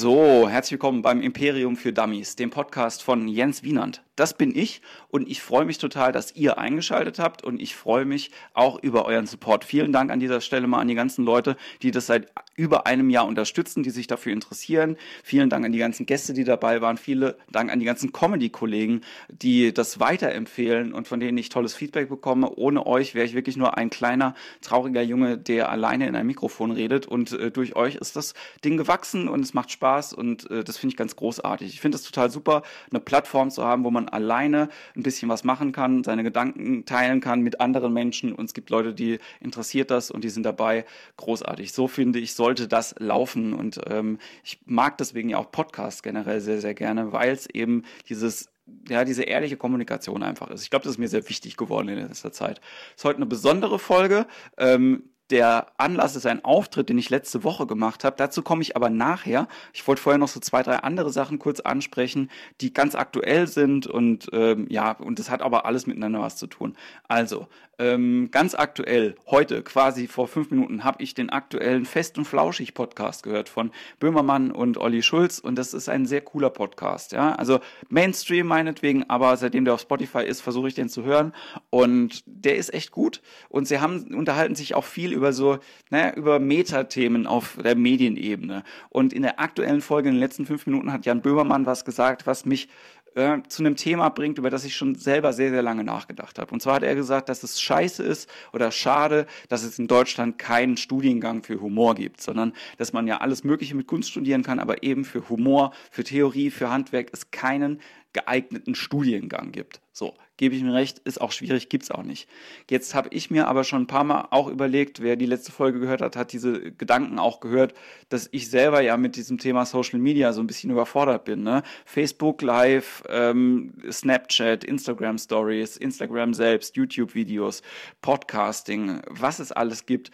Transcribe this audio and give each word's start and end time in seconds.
So, 0.00 0.48
herzlich 0.48 0.74
willkommen 0.74 1.02
beim 1.02 1.20
Imperium 1.20 1.76
für 1.76 1.92
Dummies, 1.92 2.36
dem 2.36 2.50
Podcast 2.50 3.02
von 3.02 3.26
Jens 3.26 3.64
Wienand. 3.64 4.04
Das 4.14 4.32
bin 4.32 4.54
ich 4.54 4.80
und 5.08 5.28
ich 5.28 5.42
freue 5.42 5.64
mich 5.64 5.78
total, 5.78 6.12
dass 6.12 6.36
ihr 6.36 6.56
eingeschaltet 6.56 7.18
habt 7.18 7.42
und 7.42 7.60
ich 7.60 7.74
freue 7.74 8.04
mich 8.04 8.30
auch 8.54 8.80
über 8.80 9.06
euren 9.06 9.26
Support. 9.26 9.64
Vielen 9.64 9.90
Dank 9.90 10.12
an 10.12 10.20
dieser 10.20 10.40
Stelle 10.40 10.68
mal 10.68 10.78
an 10.78 10.86
die 10.86 10.94
ganzen 10.94 11.24
Leute, 11.24 11.56
die 11.82 11.90
das 11.90 12.06
seit 12.06 12.28
über 12.58 12.86
einem 12.86 13.08
Jahr 13.08 13.26
unterstützen, 13.26 13.84
die 13.84 13.90
sich 13.90 14.08
dafür 14.08 14.32
interessieren. 14.32 14.96
Vielen 15.22 15.48
Dank 15.48 15.64
an 15.64 15.70
die 15.70 15.78
ganzen 15.78 16.06
Gäste, 16.06 16.34
die 16.34 16.42
dabei 16.42 16.80
waren. 16.80 16.98
Vielen 16.98 17.34
Dank 17.52 17.70
an 17.70 17.78
die 17.78 17.86
ganzen 17.86 18.12
Comedy-Kollegen, 18.12 19.02
die 19.28 19.72
das 19.72 20.00
weiterempfehlen 20.00 20.92
und 20.92 21.06
von 21.06 21.20
denen 21.20 21.38
ich 21.38 21.50
tolles 21.50 21.72
Feedback 21.72 22.08
bekomme. 22.08 22.50
Ohne 22.56 22.84
euch 22.84 23.14
wäre 23.14 23.24
ich 23.24 23.34
wirklich 23.34 23.56
nur 23.56 23.78
ein 23.78 23.90
kleiner, 23.90 24.34
trauriger 24.60 25.02
Junge, 25.02 25.38
der 25.38 25.70
alleine 25.70 26.08
in 26.08 26.16
einem 26.16 26.26
Mikrofon 26.26 26.72
redet 26.72 27.06
und 27.06 27.32
äh, 27.32 27.52
durch 27.52 27.76
euch 27.76 27.94
ist 27.94 28.16
das 28.16 28.34
Ding 28.64 28.76
gewachsen 28.76 29.28
und 29.28 29.40
es 29.40 29.54
macht 29.54 29.70
Spaß 29.70 30.12
und 30.12 30.50
äh, 30.50 30.64
das 30.64 30.78
finde 30.78 30.94
ich 30.94 30.96
ganz 30.96 31.14
großartig. 31.14 31.72
Ich 31.72 31.80
finde 31.80 31.96
es 31.96 32.02
total 32.02 32.28
super, 32.28 32.62
eine 32.90 32.98
Plattform 32.98 33.50
zu 33.50 33.64
haben, 33.64 33.84
wo 33.84 33.92
man 33.92 34.08
alleine 34.08 34.68
ein 34.96 35.04
bisschen 35.04 35.28
was 35.28 35.44
machen 35.44 35.70
kann, 35.70 36.02
seine 36.02 36.24
Gedanken 36.24 36.84
teilen 36.86 37.20
kann 37.20 37.40
mit 37.40 37.60
anderen 37.60 37.92
Menschen 37.92 38.32
und 38.32 38.46
es 38.46 38.54
gibt 38.54 38.70
Leute, 38.70 38.94
die 38.94 39.20
interessiert 39.40 39.92
das 39.92 40.10
und 40.10 40.24
die 40.24 40.30
sind 40.30 40.42
dabei. 40.42 40.84
Großartig. 41.18 41.72
So 41.72 41.86
finde 41.86 42.18
ich, 42.18 42.34
sollte 42.48 42.66
das 42.66 42.94
laufen 42.98 43.52
und 43.52 43.78
ähm, 43.90 44.18
ich 44.42 44.60
mag 44.64 44.96
deswegen 44.96 45.28
ja 45.28 45.36
auch 45.36 45.50
Podcasts 45.50 46.02
generell 46.02 46.40
sehr, 46.40 46.62
sehr 46.62 46.72
gerne, 46.72 47.12
weil 47.12 47.30
es 47.30 47.46
eben 47.46 47.84
dieses 48.08 48.48
ja, 48.88 49.04
diese 49.04 49.22
ehrliche 49.22 49.56
Kommunikation 49.56 50.22
einfach 50.22 50.50
ist. 50.50 50.62
Ich 50.62 50.70
glaube, 50.70 50.84
das 50.84 50.92
ist 50.92 50.98
mir 50.98 51.08
sehr 51.08 51.26
wichtig 51.28 51.56
geworden 51.56 51.88
in 51.88 51.98
letzter 51.98 52.32
Zeit. 52.32 52.60
Es 52.90 53.02
ist 53.02 53.04
heute 53.04 53.16
eine 53.16 53.26
besondere 53.26 53.78
Folge. 53.78 54.26
Ähm, 54.58 55.04
der 55.30 55.66
Anlass 55.76 56.16
ist 56.16 56.26
ein 56.26 56.44
Auftritt, 56.44 56.88
den 56.88 56.98
ich 56.98 57.10
letzte 57.10 57.44
Woche 57.44 57.66
gemacht 57.66 58.04
habe. 58.04 58.16
Dazu 58.16 58.42
komme 58.42 58.62
ich 58.62 58.76
aber 58.76 58.90
nachher. 58.90 59.48
Ich 59.72 59.86
wollte 59.86 60.02
vorher 60.02 60.18
noch 60.18 60.28
so 60.28 60.40
zwei, 60.40 60.62
drei 60.62 60.76
andere 60.76 61.10
Sachen 61.10 61.38
kurz 61.38 61.60
ansprechen, 61.60 62.30
die 62.60 62.72
ganz 62.72 62.94
aktuell 62.94 63.46
sind 63.46 63.86
und 63.86 64.28
ähm, 64.32 64.66
ja, 64.70 64.92
und 64.92 65.18
das 65.18 65.30
hat 65.30 65.42
aber 65.42 65.66
alles 65.66 65.86
miteinander 65.86 66.20
was 66.20 66.36
zu 66.36 66.46
tun. 66.46 66.76
Also, 67.08 67.48
ähm, 67.80 68.30
ganz 68.32 68.56
aktuell, 68.56 69.14
heute, 69.28 69.62
quasi 69.62 70.08
vor 70.08 70.26
fünf 70.26 70.50
Minuten, 70.50 70.82
habe 70.82 71.00
ich 71.00 71.14
den 71.14 71.30
aktuellen 71.30 71.84
Fest 71.84 72.18
und 72.18 72.24
Flauschig 72.24 72.74
Podcast 72.74 73.22
gehört 73.22 73.48
von 73.48 73.70
Böhmermann 74.00 74.50
und 74.50 74.78
Olli 74.78 75.00
Schulz 75.02 75.38
und 75.38 75.56
das 75.56 75.74
ist 75.74 75.88
ein 75.88 76.04
sehr 76.04 76.20
cooler 76.20 76.50
Podcast. 76.50 77.12
Ja, 77.12 77.36
also 77.36 77.60
Mainstream 77.88 78.48
meinetwegen, 78.48 79.08
aber 79.08 79.36
seitdem 79.36 79.64
der 79.64 79.74
auf 79.74 79.80
Spotify 79.80 80.24
ist, 80.24 80.40
versuche 80.40 80.66
ich 80.66 80.74
den 80.74 80.88
zu 80.88 81.04
hören 81.04 81.32
und 81.70 82.24
der 82.26 82.56
ist 82.56 82.74
echt 82.74 82.90
gut 82.90 83.22
und 83.48 83.68
sie 83.68 83.78
haben 83.78 84.12
unterhalten 84.12 84.56
sich 84.56 84.74
auch 84.74 84.84
viel 84.84 85.12
über 85.18 85.32
so, 85.32 85.58
naja, 85.90 86.14
über 86.14 86.38
Metathemen 86.38 87.26
auf 87.26 87.58
der 87.62 87.74
Medienebene 87.74 88.62
und 88.88 89.12
in 89.12 89.22
der 89.22 89.40
aktuellen 89.40 89.82
Folge 89.82 90.08
in 90.08 90.14
den 90.14 90.20
letzten 90.20 90.46
fünf 90.46 90.66
Minuten 90.66 90.92
hat 90.92 91.04
Jan 91.04 91.20
Böhmermann 91.20 91.66
was 91.66 91.84
gesagt, 91.84 92.26
was 92.26 92.46
mich 92.46 92.68
äh, 93.14 93.42
zu 93.48 93.62
einem 93.62 93.74
Thema 93.74 94.10
bringt, 94.10 94.38
über 94.38 94.48
das 94.48 94.64
ich 94.64 94.76
schon 94.76 94.94
selber 94.94 95.32
sehr, 95.32 95.50
sehr 95.50 95.62
lange 95.62 95.82
nachgedacht 95.82 96.38
habe. 96.38 96.52
Und 96.52 96.62
zwar 96.62 96.76
hat 96.76 96.82
er 96.84 96.94
gesagt, 96.94 97.28
dass 97.28 97.42
es 97.42 97.60
scheiße 97.60 98.02
ist 98.02 98.30
oder 98.52 98.70
schade, 98.70 99.26
dass 99.48 99.64
es 99.64 99.78
in 99.78 99.88
Deutschland 99.88 100.38
keinen 100.38 100.76
Studiengang 100.76 101.42
für 101.42 101.60
Humor 101.60 101.96
gibt, 101.96 102.20
sondern 102.20 102.52
dass 102.76 102.92
man 102.92 103.08
ja 103.08 103.18
alles 103.18 103.42
Mögliche 103.42 103.74
mit 103.74 103.88
Kunst 103.88 104.10
studieren 104.10 104.44
kann, 104.44 104.60
aber 104.60 104.84
eben 104.84 105.04
für 105.04 105.28
Humor, 105.28 105.72
für 105.90 106.04
Theorie, 106.04 106.50
für 106.50 106.70
Handwerk 106.70 107.08
es 107.12 107.32
keinen 107.32 107.80
geeigneten 108.12 108.74
Studiengang 108.74 109.50
gibt. 109.50 109.80
So, 109.92 110.14
gebe 110.38 110.54
ich 110.54 110.62
mir 110.62 110.72
recht, 110.72 111.00
ist 111.00 111.20
auch 111.20 111.32
schwierig, 111.32 111.68
gibt's 111.68 111.90
auch 111.90 112.02
nicht. 112.02 112.28
Jetzt 112.70 112.94
habe 112.94 113.10
ich 113.12 113.30
mir 113.30 113.48
aber 113.48 113.64
schon 113.64 113.82
ein 113.82 113.86
paar 113.86 114.04
Mal 114.04 114.28
auch 114.30 114.48
überlegt, 114.48 115.02
wer 115.02 115.16
die 115.16 115.26
letzte 115.26 115.52
Folge 115.52 115.80
gehört 115.80 116.00
hat, 116.00 116.16
hat 116.16 116.32
diese 116.32 116.72
Gedanken 116.72 117.18
auch 117.18 117.40
gehört, 117.40 117.74
dass 118.08 118.28
ich 118.32 118.48
selber 118.48 118.80
ja 118.80 118.96
mit 118.96 119.16
diesem 119.16 119.36
Thema 119.36 119.66
Social 119.66 119.98
Media 119.98 120.32
so 120.32 120.40
ein 120.40 120.46
bisschen 120.46 120.70
überfordert 120.70 121.24
bin. 121.24 121.42
Ne? 121.42 121.62
Facebook 121.84 122.40
Live, 122.40 123.02
ähm, 123.10 123.74
Snapchat, 123.90 124.64
Instagram 124.64 125.18
Stories, 125.18 125.76
Instagram 125.76 126.32
selbst, 126.32 126.76
YouTube-Videos, 126.76 127.62
Podcasting, 128.00 129.02
was 129.08 129.40
es 129.40 129.52
alles 129.52 129.84
gibt 129.84 130.10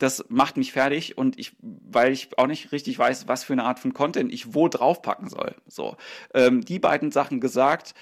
das 0.00 0.24
macht 0.28 0.56
mich 0.56 0.72
fertig 0.72 1.18
und 1.18 1.38
ich, 1.38 1.56
weil 1.60 2.12
ich 2.12 2.30
auch 2.38 2.46
nicht 2.46 2.72
richtig 2.72 2.98
weiß, 2.98 3.28
was 3.28 3.44
für 3.44 3.52
eine 3.52 3.64
Art 3.64 3.78
von 3.78 3.92
Content 3.92 4.32
ich 4.32 4.54
wo 4.54 4.66
draufpacken 4.66 5.28
soll. 5.28 5.54
So, 5.66 5.96
ähm, 6.32 6.64
die 6.64 6.78
beiden 6.78 7.10
Sachen 7.10 7.40
gesagt. 7.40 7.94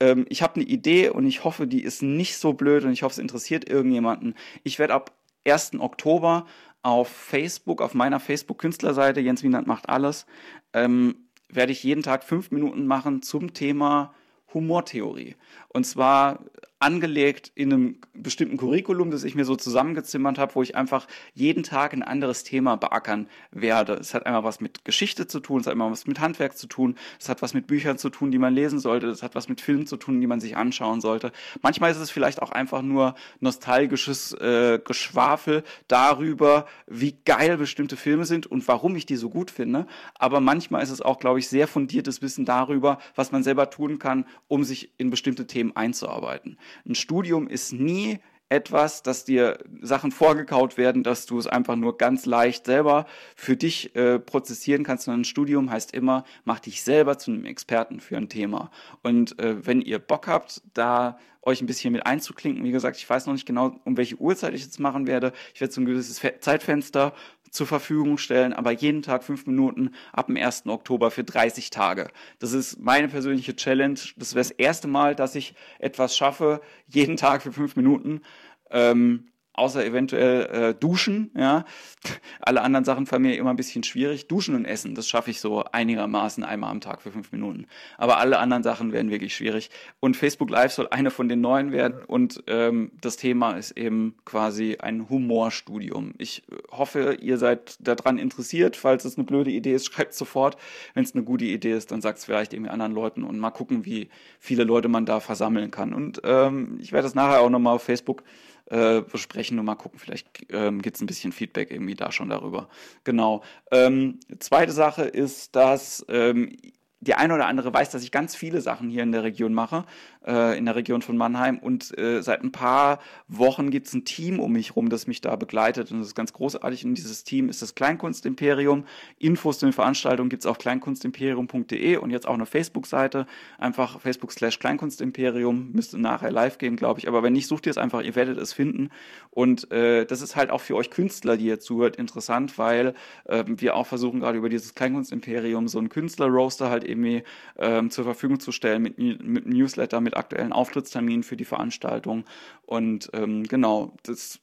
Ähm, 0.00 0.26
ich 0.28 0.42
habe 0.42 0.56
eine 0.56 0.64
Idee 0.64 1.10
und 1.10 1.26
ich 1.26 1.44
hoffe, 1.44 1.66
die 1.66 1.82
ist 1.82 2.02
nicht 2.02 2.36
so 2.36 2.52
blöd 2.52 2.84
und 2.84 2.92
ich 2.92 3.02
hoffe, 3.02 3.12
es 3.12 3.18
interessiert 3.18 3.68
irgendjemanden. 3.68 4.34
Ich 4.62 4.78
werde 4.78 4.94
ab 4.94 5.12
1. 5.46 5.78
Oktober 5.78 6.46
auf 6.82 7.08
Facebook, 7.08 7.80
auf 7.80 7.94
meiner 7.94 8.20
Facebook-Künstlerseite, 8.20 9.20
Jens 9.20 9.42
Wienand 9.42 9.66
macht 9.66 9.88
alles, 9.88 10.26
ähm, 10.72 11.28
werde 11.48 11.72
ich 11.72 11.82
jeden 11.82 12.02
Tag 12.02 12.24
fünf 12.24 12.50
Minuten 12.50 12.86
machen 12.86 13.22
zum 13.22 13.54
Thema 13.54 14.14
Humortheorie. 14.52 15.36
Und 15.68 15.84
zwar 15.84 16.44
angelegt 16.84 17.50
in 17.54 17.72
einem 17.72 17.98
bestimmten 18.12 18.58
Curriculum, 18.58 19.10
das 19.10 19.24
ich 19.24 19.34
mir 19.34 19.46
so 19.46 19.56
zusammengezimmert 19.56 20.38
habe, 20.38 20.54
wo 20.54 20.62
ich 20.62 20.76
einfach 20.76 21.06
jeden 21.32 21.62
Tag 21.62 21.94
ein 21.94 22.02
anderes 22.02 22.44
Thema 22.44 22.76
beackern 22.76 23.26
werde. 23.50 23.94
Es 23.94 24.12
hat 24.12 24.26
einmal 24.26 24.44
was 24.44 24.60
mit 24.60 24.84
Geschichte 24.84 25.26
zu 25.26 25.40
tun, 25.40 25.60
es 25.60 25.66
hat 25.66 25.72
einmal 25.72 25.90
was 25.90 26.06
mit 26.06 26.20
Handwerk 26.20 26.58
zu 26.58 26.66
tun, 26.66 26.96
es 27.18 27.30
hat 27.30 27.40
was 27.40 27.54
mit 27.54 27.66
Büchern 27.66 27.96
zu 27.96 28.10
tun, 28.10 28.30
die 28.30 28.38
man 28.38 28.54
lesen 28.54 28.80
sollte, 28.80 29.06
es 29.06 29.22
hat 29.22 29.34
was 29.34 29.48
mit 29.48 29.62
Filmen 29.62 29.86
zu 29.86 29.96
tun, 29.96 30.20
die 30.20 30.26
man 30.26 30.40
sich 30.40 30.58
anschauen 30.58 31.00
sollte. 31.00 31.32
Manchmal 31.62 31.90
ist 31.90 31.96
es 31.96 32.10
vielleicht 32.10 32.42
auch 32.42 32.52
einfach 32.52 32.82
nur 32.82 33.14
nostalgisches 33.40 34.34
äh, 34.34 34.78
Geschwafel 34.84 35.64
darüber, 35.88 36.66
wie 36.86 37.16
geil 37.24 37.56
bestimmte 37.56 37.96
Filme 37.96 38.26
sind 38.26 38.46
und 38.46 38.68
warum 38.68 38.94
ich 38.94 39.06
die 39.06 39.16
so 39.16 39.30
gut 39.30 39.50
finde. 39.50 39.86
Aber 40.18 40.40
manchmal 40.40 40.82
ist 40.82 40.90
es 40.90 41.00
auch, 41.00 41.18
glaube 41.18 41.38
ich, 41.38 41.48
sehr 41.48 41.66
fundiertes 41.66 42.20
Wissen 42.20 42.44
darüber, 42.44 42.98
was 43.14 43.32
man 43.32 43.42
selber 43.42 43.70
tun 43.70 43.98
kann, 43.98 44.26
um 44.48 44.64
sich 44.64 44.92
in 44.98 45.08
bestimmte 45.08 45.46
Themen 45.46 45.74
einzuarbeiten. 45.74 46.58
Ein 46.86 46.94
Studium 46.94 47.48
ist 47.48 47.72
nie 47.72 48.18
etwas, 48.48 49.02
dass 49.02 49.24
dir 49.24 49.58
Sachen 49.80 50.12
vorgekaut 50.12 50.76
werden, 50.76 51.02
dass 51.02 51.26
du 51.26 51.38
es 51.38 51.46
einfach 51.46 51.76
nur 51.76 51.96
ganz 51.98 52.26
leicht 52.26 52.66
selber 52.66 53.06
für 53.34 53.56
dich 53.56 53.96
äh, 53.96 54.18
prozessieren 54.18 54.84
kannst, 54.84 55.04
sondern 55.04 55.22
ein 55.22 55.24
Studium 55.24 55.70
heißt 55.70 55.94
immer, 55.94 56.24
mach 56.44 56.60
dich 56.60 56.82
selber 56.82 57.18
zu 57.18 57.30
einem 57.30 57.46
Experten 57.46 58.00
für 58.00 58.16
ein 58.16 58.28
Thema. 58.28 58.70
Und 59.02 59.38
äh, 59.38 59.66
wenn 59.66 59.80
ihr 59.80 59.98
Bock 59.98 60.28
habt, 60.28 60.62
da 60.74 61.18
euch 61.42 61.60
ein 61.60 61.66
bisschen 61.66 61.92
mit 61.92 62.06
einzuklinken, 62.06 62.64
wie 62.64 62.70
gesagt, 62.70 62.96
ich 62.96 63.08
weiß 63.08 63.26
noch 63.26 63.34
nicht 63.34 63.46
genau, 63.46 63.78
um 63.84 63.96
welche 63.96 64.16
Uhrzeit 64.16 64.54
ich 64.54 64.62
jetzt 64.62 64.80
machen 64.80 65.06
werde. 65.06 65.32
Ich 65.54 65.60
werde 65.60 65.72
so 65.72 65.80
ein 65.80 65.86
gewisses 65.86 66.20
Zeitfenster 66.40 67.12
zur 67.54 67.66
Verfügung 67.66 68.18
stellen, 68.18 68.52
aber 68.52 68.72
jeden 68.72 69.02
Tag 69.02 69.22
fünf 69.22 69.46
Minuten 69.46 69.92
ab 70.12 70.26
dem 70.26 70.36
1. 70.36 70.66
Oktober 70.66 71.10
für 71.10 71.22
30 71.22 71.70
Tage. 71.70 72.08
Das 72.40 72.52
ist 72.52 72.80
meine 72.80 73.08
persönliche 73.08 73.54
Challenge. 73.54 73.98
Das 74.16 74.34
wäre 74.34 74.40
das 74.40 74.50
erste 74.50 74.88
Mal, 74.88 75.14
dass 75.14 75.36
ich 75.36 75.54
etwas 75.78 76.16
schaffe, 76.16 76.60
jeden 76.88 77.16
Tag 77.16 77.42
für 77.42 77.52
fünf 77.52 77.76
Minuten. 77.76 78.22
Ähm, 78.70 79.28
außer 79.54 79.84
eventuell 79.84 80.46
äh, 80.46 80.74
duschen, 80.74 81.30
ja. 81.36 81.64
Alle 82.40 82.60
anderen 82.62 82.84
Sachen 82.84 83.06
fallen 83.06 83.22
mir 83.22 83.36
immer 83.36 83.50
ein 83.50 83.56
bisschen 83.56 83.82
schwierig. 83.82 84.28
Duschen 84.28 84.54
und 84.54 84.64
essen, 84.64 84.94
das 84.94 85.08
schaffe 85.08 85.30
ich 85.30 85.40
so 85.40 85.64
einigermaßen 85.64 86.44
einmal 86.44 86.70
am 86.70 86.80
Tag 86.80 87.00
für 87.00 87.10
fünf 87.10 87.32
Minuten. 87.32 87.66
Aber 87.96 88.18
alle 88.18 88.38
anderen 88.38 88.62
Sachen 88.62 88.92
werden 88.92 89.10
wirklich 89.10 89.34
schwierig. 89.34 89.70
Und 90.00 90.16
Facebook 90.16 90.50
Live 90.50 90.72
soll 90.72 90.88
eine 90.90 91.10
von 91.10 91.28
den 91.28 91.40
neuen 91.40 91.72
werden. 91.72 92.02
Und 92.06 92.42
ähm, 92.46 92.90
das 93.00 93.16
Thema 93.16 93.52
ist 93.52 93.70
eben 93.72 94.16
quasi 94.24 94.76
ein 94.80 95.08
Humorstudium. 95.08 96.14
Ich 96.18 96.42
hoffe, 96.70 97.16
ihr 97.20 97.38
seid 97.38 97.76
daran 97.80 98.18
interessiert. 98.18 98.76
Falls 98.76 99.04
es 99.04 99.16
eine 99.16 99.24
blöde 99.24 99.50
Idee 99.50 99.74
ist, 99.74 99.86
schreibt 99.92 100.14
sofort. 100.14 100.56
Wenn 100.92 101.04
es 101.04 101.14
eine 101.14 101.24
gute 101.24 101.44
Idee 101.44 101.72
ist, 101.72 101.90
dann 101.90 102.02
sagt 102.02 102.18
es 102.18 102.24
vielleicht 102.24 102.52
irgendwie 102.52 102.70
anderen 102.70 102.92
Leuten 102.92 103.24
und 103.24 103.38
mal 103.38 103.50
gucken, 103.50 103.84
wie 103.86 104.08
viele 104.38 104.64
Leute 104.64 104.88
man 104.88 105.06
da 105.06 105.20
versammeln 105.20 105.70
kann. 105.70 105.94
Und 105.94 106.20
ähm, 106.24 106.78
ich 106.80 106.92
werde 106.92 107.04
das 107.04 107.14
nachher 107.14 107.40
auch 107.40 107.50
nochmal 107.50 107.76
auf 107.76 107.82
Facebook 107.82 108.22
äh, 108.66 109.00
besprechen 109.02 109.58
und 109.58 109.66
mal 109.66 109.74
gucken, 109.74 109.98
vielleicht 109.98 110.46
ähm, 110.50 110.82
gibt 110.82 110.96
es 110.96 111.02
ein 111.02 111.06
bisschen 111.06 111.32
Feedback 111.32 111.70
irgendwie 111.70 111.94
da 111.94 112.12
schon 112.12 112.30
darüber. 112.30 112.68
Genau. 113.04 113.42
Ähm, 113.70 114.20
zweite 114.38 114.72
Sache 114.72 115.02
ist, 115.02 115.54
dass 115.54 116.04
ähm, 116.08 116.56
die 117.00 117.14
eine 117.14 117.34
oder 117.34 117.46
andere 117.46 117.72
weiß, 117.72 117.90
dass 117.90 118.02
ich 118.02 118.10
ganz 118.10 118.34
viele 118.34 118.60
Sachen 118.60 118.88
hier 118.88 119.02
in 119.02 119.12
der 119.12 119.22
Region 119.22 119.52
mache 119.52 119.84
äh, 120.26 120.56
in 120.58 120.64
der 120.64 120.76
Region 120.76 121.02
von 121.02 121.16
Mannheim. 121.16 121.58
Und 121.58 121.96
äh, 121.98 122.22
seit 122.22 122.42
ein 122.42 122.52
paar 122.52 123.00
Wochen 123.28 123.70
gibt 123.70 123.86
es 123.86 123.94
ein 123.94 124.04
Team 124.04 124.40
um 124.40 124.52
mich 124.52 124.76
rum, 124.76 124.88
das 124.88 125.06
mich 125.06 125.20
da 125.20 125.36
begleitet. 125.36 125.90
Und 125.90 125.98
das 125.98 126.08
ist 126.08 126.14
ganz 126.14 126.32
großartig. 126.32 126.84
Und 126.84 126.94
dieses 126.96 127.24
Team 127.24 127.48
ist 127.48 127.62
das 127.62 127.74
Kleinkunstimperium. 127.74 128.84
Infos 129.18 129.58
zu 129.58 129.66
den 129.66 129.72
Veranstaltungen 129.72 130.30
gibt 130.30 130.42
es 130.42 130.46
auf 130.46 130.58
kleinkunstimperium.de 130.58 131.96
und 131.96 132.10
jetzt 132.10 132.26
auch 132.26 132.34
eine 132.34 132.46
Facebook-Seite. 132.46 133.26
Einfach 133.58 134.00
Facebook 134.00 134.32
slash 134.32 134.58
Kleinkunstimperium. 134.58 135.72
Müsste 135.72 135.98
nachher 135.98 136.30
live 136.30 136.58
gehen, 136.58 136.76
glaube 136.76 137.00
ich. 137.00 137.08
Aber 137.08 137.22
wenn 137.22 137.32
nicht, 137.32 137.46
sucht 137.46 137.66
ihr 137.66 137.70
es 137.70 137.78
einfach, 137.78 138.02
ihr 138.02 138.14
werdet 138.14 138.38
es 138.38 138.52
finden. 138.52 138.90
Und 139.30 139.70
äh, 139.72 140.04
das 140.06 140.22
ist 140.22 140.36
halt 140.36 140.50
auch 140.50 140.60
für 140.60 140.76
euch 140.76 140.90
Künstler, 140.90 141.36
die 141.36 141.46
ihr 141.46 141.60
zuhört, 141.60 141.96
interessant, 141.96 142.58
weil 142.58 142.94
äh, 143.24 143.44
wir 143.46 143.76
auch 143.76 143.86
versuchen 143.86 144.20
gerade 144.20 144.38
über 144.38 144.48
dieses 144.48 144.74
Kleinkunstimperium 144.74 145.68
so 145.68 145.78
einen 145.78 145.88
Künstler-Roaster 145.88 146.70
halt 146.70 146.84
irgendwie 146.84 147.22
ähm, 147.58 147.90
zur 147.90 148.04
Verfügung 148.04 148.40
zu 148.40 148.52
stellen 148.52 148.82
mit, 148.82 148.98
mit 148.98 149.46
Newsletter, 149.46 150.00
mit 150.00 150.13
aktuellen 150.14 150.52
Auftrittsterminen 150.52 151.22
für 151.22 151.36
die 151.36 151.44
Veranstaltung. 151.44 152.24
Und 152.66 153.10
ähm, 153.12 153.44
genau, 153.44 153.94
das 154.02 154.40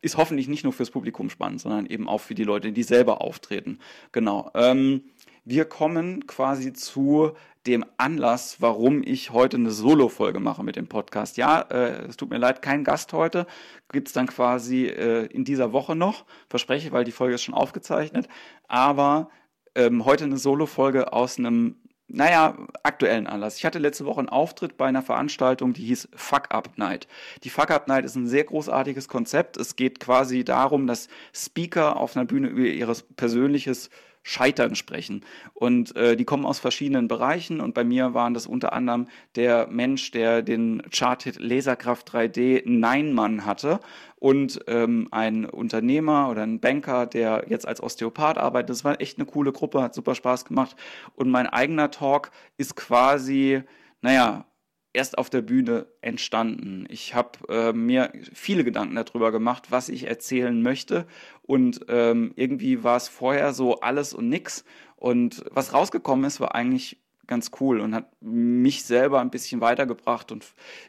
ist 0.00 0.16
hoffentlich 0.16 0.48
nicht 0.48 0.64
nur 0.64 0.72
fürs 0.72 0.90
Publikum 0.90 1.30
spannend, 1.30 1.60
sondern 1.60 1.86
eben 1.86 2.08
auch 2.08 2.20
für 2.20 2.34
die 2.34 2.44
Leute, 2.44 2.72
die 2.72 2.82
selber 2.82 3.20
auftreten. 3.20 3.78
Genau. 4.12 4.50
Ähm, 4.54 5.04
wir 5.44 5.64
kommen 5.64 6.26
quasi 6.26 6.72
zu 6.72 7.32
dem 7.66 7.84
Anlass, 7.96 8.56
warum 8.60 9.02
ich 9.04 9.30
heute 9.30 9.56
eine 9.56 9.70
Solo-Folge 9.70 10.40
mache 10.40 10.64
mit 10.64 10.76
dem 10.76 10.88
Podcast. 10.88 11.36
Ja, 11.36 11.60
äh, 11.62 12.06
es 12.06 12.16
tut 12.16 12.30
mir 12.30 12.38
leid, 12.38 12.62
kein 12.62 12.84
Gast 12.84 13.12
heute. 13.12 13.46
Gibt 13.90 14.08
es 14.08 14.14
dann 14.14 14.26
quasi 14.26 14.86
äh, 14.86 15.26
in 15.26 15.44
dieser 15.44 15.72
Woche 15.72 15.94
noch. 15.94 16.24
Verspreche, 16.48 16.92
weil 16.92 17.04
die 17.04 17.12
Folge 17.12 17.34
ist 17.34 17.42
schon 17.42 17.54
aufgezeichnet. 17.54 18.28
Aber 18.66 19.30
ähm, 19.74 20.04
heute 20.04 20.24
eine 20.24 20.38
Solo-Folge 20.38 21.12
aus 21.12 21.38
einem 21.38 21.76
naja, 22.12 22.56
aktuellen 22.82 23.26
Anlass. 23.26 23.56
Ich 23.56 23.64
hatte 23.64 23.78
letzte 23.78 24.04
Woche 24.04 24.20
einen 24.20 24.28
Auftritt 24.28 24.76
bei 24.76 24.86
einer 24.86 25.02
Veranstaltung, 25.02 25.72
die 25.72 25.84
hieß 25.84 26.10
Fuck 26.14 26.50
Up 26.50 26.76
Night. 26.76 27.08
Die 27.42 27.50
Fuck 27.50 27.70
Up 27.70 27.88
Night 27.88 28.04
ist 28.04 28.16
ein 28.16 28.26
sehr 28.26 28.44
großartiges 28.44 29.08
Konzept. 29.08 29.56
Es 29.56 29.76
geht 29.76 29.98
quasi 29.98 30.44
darum, 30.44 30.86
dass 30.86 31.08
Speaker 31.34 31.96
auf 31.96 32.14
einer 32.14 32.26
Bühne 32.26 32.48
über 32.48 32.60
ihr 32.60 32.94
persönliches 33.16 33.88
Scheitern 34.22 34.74
sprechen. 34.74 35.24
Und 35.54 35.96
äh, 35.96 36.16
die 36.16 36.24
kommen 36.24 36.46
aus 36.46 36.58
verschiedenen 36.58 37.08
Bereichen 37.08 37.60
und 37.60 37.74
bei 37.74 37.84
mir 37.84 38.14
waren 38.14 38.34
das 38.34 38.46
unter 38.46 38.72
anderem 38.72 39.08
der 39.36 39.66
Mensch, 39.68 40.10
der 40.10 40.42
den 40.42 40.82
Charthit 40.90 41.40
Laserkraft 41.40 42.10
3D 42.10 42.62
Nein-Mann 42.64 43.44
hatte 43.44 43.80
und 44.16 44.60
ähm, 44.68 45.08
ein 45.10 45.44
Unternehmer 45.44 46.28
oder 46.30 46.44
ein 46.44 46.60
Banker, 46.60 47.06
der 47.06 47.46
jetzt 47.48 47.66
als 47.66 47.82
Osteopath 47.82 48.38
arbeitet. 48.38 48.70
Das 48.70 48.84
war 48.84 49.00
echt 49.00 49.18
eine 49.18 49.26
coole 49.26 49.52
Gruppe, 49.52 49.82
hat 49.82 49.94
super 49.94 50.14
Spaß 50.14 50.44
gemacht. 50.44 50.76
Und 51.16 51.30
mein 51.30 51.48
eigener 51.48 51.90
Talk 51.90 52.30
ist 52.56 52.76
quasi, 52.76 53.62
naja, 54.00 54.44
erst 54.92 55.18
auf 55.18 55.30
der 55.30 55.42
Bühne 55.42 55.86
entstanden. 56.00 56.86
Ich 56.88 57.14
habe 57.14 57.38
äh, 57.48 57.72
mir 57.72 58.12
viele 58.32 58.64
Gedanken 58.64 58.94
darüber 58.94 59.32
gemacht, 59.32 59.70
was 59.70 59.88
ich 59.88 60.06
erzählen 60.06 60.60
möchte. 60.62 61.06
Und 61.42 61.86
ähm, 61.88 62.32
irgendwie 62.36 62.84
war 62.84 62.96
es 62.96 63.08
vorher 63.08 63.52
so 63.52 63.80
alles 63.80 64.14
und 64.14 64.28
nix. 64.28 64.64
Und 64.96 65.44
was 65.50 65.72
rausgekommen 65.72 66.24
ist, 66.24 66.40
war 66.40 66.54
eigentlich 66.54 66.98
ganz 67.26 67.50
cool 67.60 67.80
und 67.80 67.94
hat 67.94 68.10
mich 68.20 68.84
selber 68.84 69.20
ein 69.20 69.30
bisschen 69.30 69.60
weitergebracht. 69.60 70.32
Und 70.32 70.46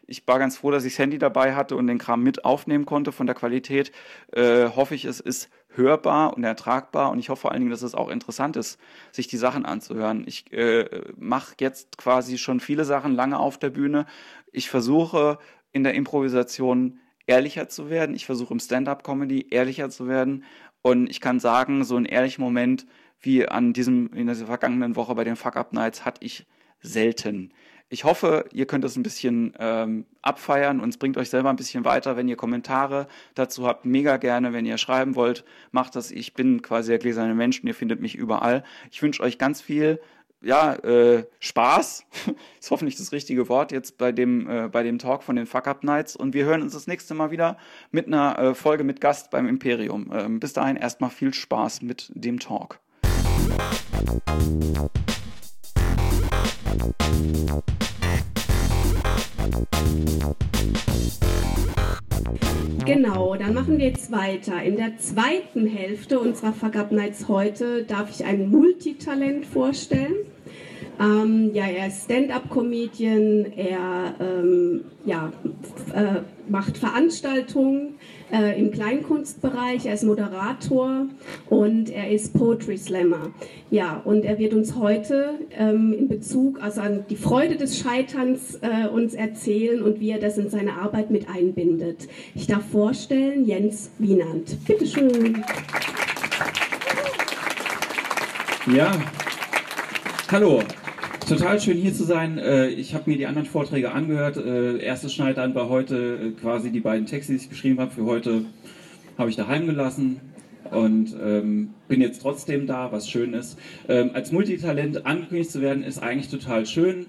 ich 0.08 0.28
war 0.28 0.40
ganz 0.40 0.58
froh, 0.58 0.72
dass 0.72 0.84
ich 0.84 0.94
das 0.94 1.00
Handy 1.00 1.18
dabei 1.18 1.56
hatte 1.56 1.76
und 1.76 1.88
den 1.88 2.00
Kram 2.00 2.22
mit 2.22 2.44
aufnehmen 2.44 2.86
konnte 2.86 3.12
von 3.12 3.28
der 3.28 3.36
Qualität. 3.36 3.92
Äh, 4.32 4.70
hoffe 4.70 4.96
ich, 4.96 5.06
es 5.06 5.20
ist 5.20 5.50
hörbar 5.76 6.36
und 6.36 6.44
ertragbar 6.44 7.12
und 7.12 7.20
ich 7.20 7.30
hoffe 7.30 7.42
vor 7.42 7.52
allen 7.52 7.62
Dingen, 7.62 7.72
dass 7.72 7.82
es 7.82 7.96
auch 7.96 8.10
interessant 8.10 8.56
ist, 8.56 8.80
sich 9.12 9.28
die 9.28 9.38
Sachen 9.38 9.66
anzuhören. 9.66 10.24
Ich 10.28 10.52
äh, 10.54 11.04
mache 11.18 11.56
jetzt 11.60 11.98
quasi 11.98 12.38
schon 12.38 12.60
viele 12.60 12.86
Sachen 12.86 13.14
lange 13.14 13.40
auf 13.40 13.58
der 13.58 13.70
Bühne. 13.70 14.06
Ich 14.52 14.70
versuche 14.70 15.40
in 15.72 15.84
der 15.84 15.94
Improvisation 15.96 17.00
ehrlicher 17.26 17.68
zu 17.70 17.90
werden. 17.90 18.16
Ich 18.16 18.26
versuche 18.26 18.54
im 18.54 18.60
Stand-up-Comedy 18.60 19.48
ehrlicher 19.50 19.90
zu 19.90 20.08
werden. 20.08 20.44
Und 20.82 21.10
ich 21.10 21.22
kann 21.22 21.40
sagen, 21.40 21.84
so 21.84 21.96
einen 21.96 22.06
ehrlichen 22.06 22.44
Moment 22.44 22.86
wie 23.20 23.48
an 23.48 23.74
diesem, 23.74 24.12
in 24.14 24.28
der 24.28 24.36
vergangenen 24.36 24.96
Woche 24.96 25.16
bei 25.16 25.24
den 25.24 25.36
Fuck-Up-Nights 25.36 26.06
hatte 26.06 26.24
ich 26.26 26.46
selten. 26.82 27.54
Ich 27.94 28.06
hoffe, 28.06 28.46
ihr 28.52 28.66
könnt 28.66 28.84
das 28.84 28.96
ein 28.96 29.04
bisschen 29.04 29.54
ähm, 29.60 30.08
abfeiern 30.24 30.80
und 30.80 30.90
es 30.90 30.98
bringt 30.98 31.16
euch 31.16 31.30
selber 31.30 31.52
ein 31.52 31.56
bisschen 31.56 31.86
weiter. 31.86 32.18
Wenn 32.18 32.28
ihr 32.28 32.36
Kommentare 32.36 33.08
dazu 33.36 33.68
habt, 33.68 33.86
mega 33.86 34.18
gerne. 34.18 34.52
Wenn 34.52 34.66
ihr 34.66 34.80
schreiben 34.80 35.14
wollt, 35.14 35.46
macht 35.72 35.96
das. 35.96 36.10
Ich 36.10 36.34
bin 36.34 36.64
quasi 36.64 36.90
der 36.90 36.98
gläserne 36.98 37.36
Mensch 37.36 37.60
und 37.60 37.68
ihr 37.68 37.76
findet 37.76 38.02
mich 38.02 38.16
überall. 38.16 38.64
Ich 38.90 39.04
wünsche 39.04 39.22
euch 39.22 39.38
ganz 39.38 39.62
viel 39.62 40.02
ja, 40.42 40.74
äh, 40.74 41.26
Spaß, 41.40 42.08
ist 42.60 42.72
hoffentlich 42.72 42.96
das 42.96 43.12
richtige 43.12 43.48
Wort 43.48 43.72
jetzt 43.72 44.00
bei 44.00 44.12
dem, 44.12 44.50
äh, 44.50 44.70
bei 44.70 44.82
dem 44.82 44.98
Talk 44.98 45.22
von 45.22 45.36
den 45.36 45.46
Fuck 45.46 45.68
Up 45.68 45.84
Nights. 45.84 46.16
Und 46.16 46.34
wir 46.34 46.46
hören 46.46 46.64
uns 46.64 46.74
das 46.74 46.88
nächste 46.88 47.14
Mal 47.14 47.30
wieder 47.30 47.58
mit 47.92 48.08
einer 48.08 48.40
äh, 48.40 48.56
Folge 48.56 48.84
mit 48.84 49.02
Gast 49.02 49.30
beim 49.30 49.48
Imperium. 49.48 50.12
Ähm, 50.12 50.40
bis 50.40 50.54
dahin 50.54 50.78
erstmal 50.78 51.12
viel 51.12 51.32
Spaß 51.32 51.84
mit 51.84 52.12
dem 52.16 52.40
Talk. 52.40 52.80
Genau, 62.86 63.36
dann 63.36 63.54
machen 63.54 63.78
wir 63.78 63.88
jetzt 63.88 64.12
weiter. 64.12 64.62
In 64.62 64.76
der 64.76 64.98
zweiten 64.98 65.66
Hälfte 65.68 66.20
unserer 66.20 66.54
Fuck 66.54 66.76
Up 66.76 66.92
Nights 66.92 67.28
heute 67.28 67.84
darf 67.84 68.10
ich 68.10 68.26
ein 68.26 68.50
Multitalent 68.50 69.46
vorstellen. 69.46 70.16
Ähm, 71.00 71.52
ja, 71.54 71.66
er 71.66 71.88
ist 71.88 72.06
Stand-up-Comedian, 72.06 73.54
er 73.56 74.16
ähm, 74.20 74.86
ja, 75.06 75.32
äh, 75.94 76.22
macht 76.48 76.78
Veranstaltungen 76.78 77.96
äh, 78.32 78.60
im 78.60 78.72
Kleinkunstbereich, 78.72 79.86
er 79.86 79.94
ist 79.94 80.04
Moderator 80.04 81.08
und 81.50 81.90
er 81.90 82.10
ist 82.10 82.34
Poetry 82.34 82.78
Slammer. 82.78 83.32
Ja, 83.70 84.02
und 84.04 84.24
er 84.24 84.40
wird 84.40 84.54
uns 84.54 84.76
heute 84.76 85.40
ähm, 85.58 85.94
in 85.94 86.08
Bezug 86.08 86.62
also 86.62 86.82
an 86.82 87.06
die 87.10 87.16
Freude 87.16 87.56
des 87.56 87.78
Scheiterns 87.78 88.60
äh, 88.62 88.88
uns 88.88 89.14
erzählen 89.14 89.82
und 89.82 90.00
wie 90.00 90.12
er 90.12 90.20
das 90.20 90.38
in 90.38 90.50
seine 90.50 90.76
Arbeit 90.76 91.12
mit 91.12 91.28
einbindet. 91.30 92.08
Ich 92.36 92.48
darf 92.48 92.66
vorstellen 92.72 93.46
Jens 93.46 93.92
Wienand. 94.00 94.58
Bitte 94.66 94.86
schön. 94.86 95.44
Ja, 98.74 98.94
hallo. 100.32 100.62
Total 101.28 101.60
schön 101.60 101.78
hier 101.78 101.94
zu 101.94 102.04
sein. 102.04 102.38
Äh, 102.38 102.68
ich 102.68 102.94
habe 102.94 103.10
mir 103.10 103.18
die 103.18 103.26
anderen 103.26 103.48
Vorträge 103.48 103.92
angehört. 103.92 104.38
Äh, 104.38 104.78
erstes 104.80 105.14
Schneidern 105.14 105.56
war 105.56 105.70
heute 105.70 105.96
äh, 105.96 106.32
quasi 106.40 106.72
die 106.72 106.80
beiden 106.80 107.06
Texte, 107.06 107.34
die 107.34 107.40
ich 107.40 107.50
geschrieben 107.50 107.80
habe. 107.80 107.92
Für 107.92 108.06
heute 108.06 108.46
habe 109.18 109.30
ich 109.30 109.36
daheim 109.36 109.66
gelassen 109.66 110.20
und 110.72 111.16
ähm, 111.24 111.70
bin 111.88 112.02
jetzt 112.02 112.22
trotzdem 112.22 112.68
da, 112.68 112.92
was 112.92 113.10
schön 113.10 113.34
ist. 113.34 113.58
Ähm, 113.88 114.12
als 114.14 114.32
Multitalent 114.32 115.06
angekündigt 115.06 115.52
zu 115.52 115.62
werden, 115.62 115.84
ist 115.84 116.00
eigentlich 116.00 116.30
total 116.30 116.66
schön. 116.66 117.06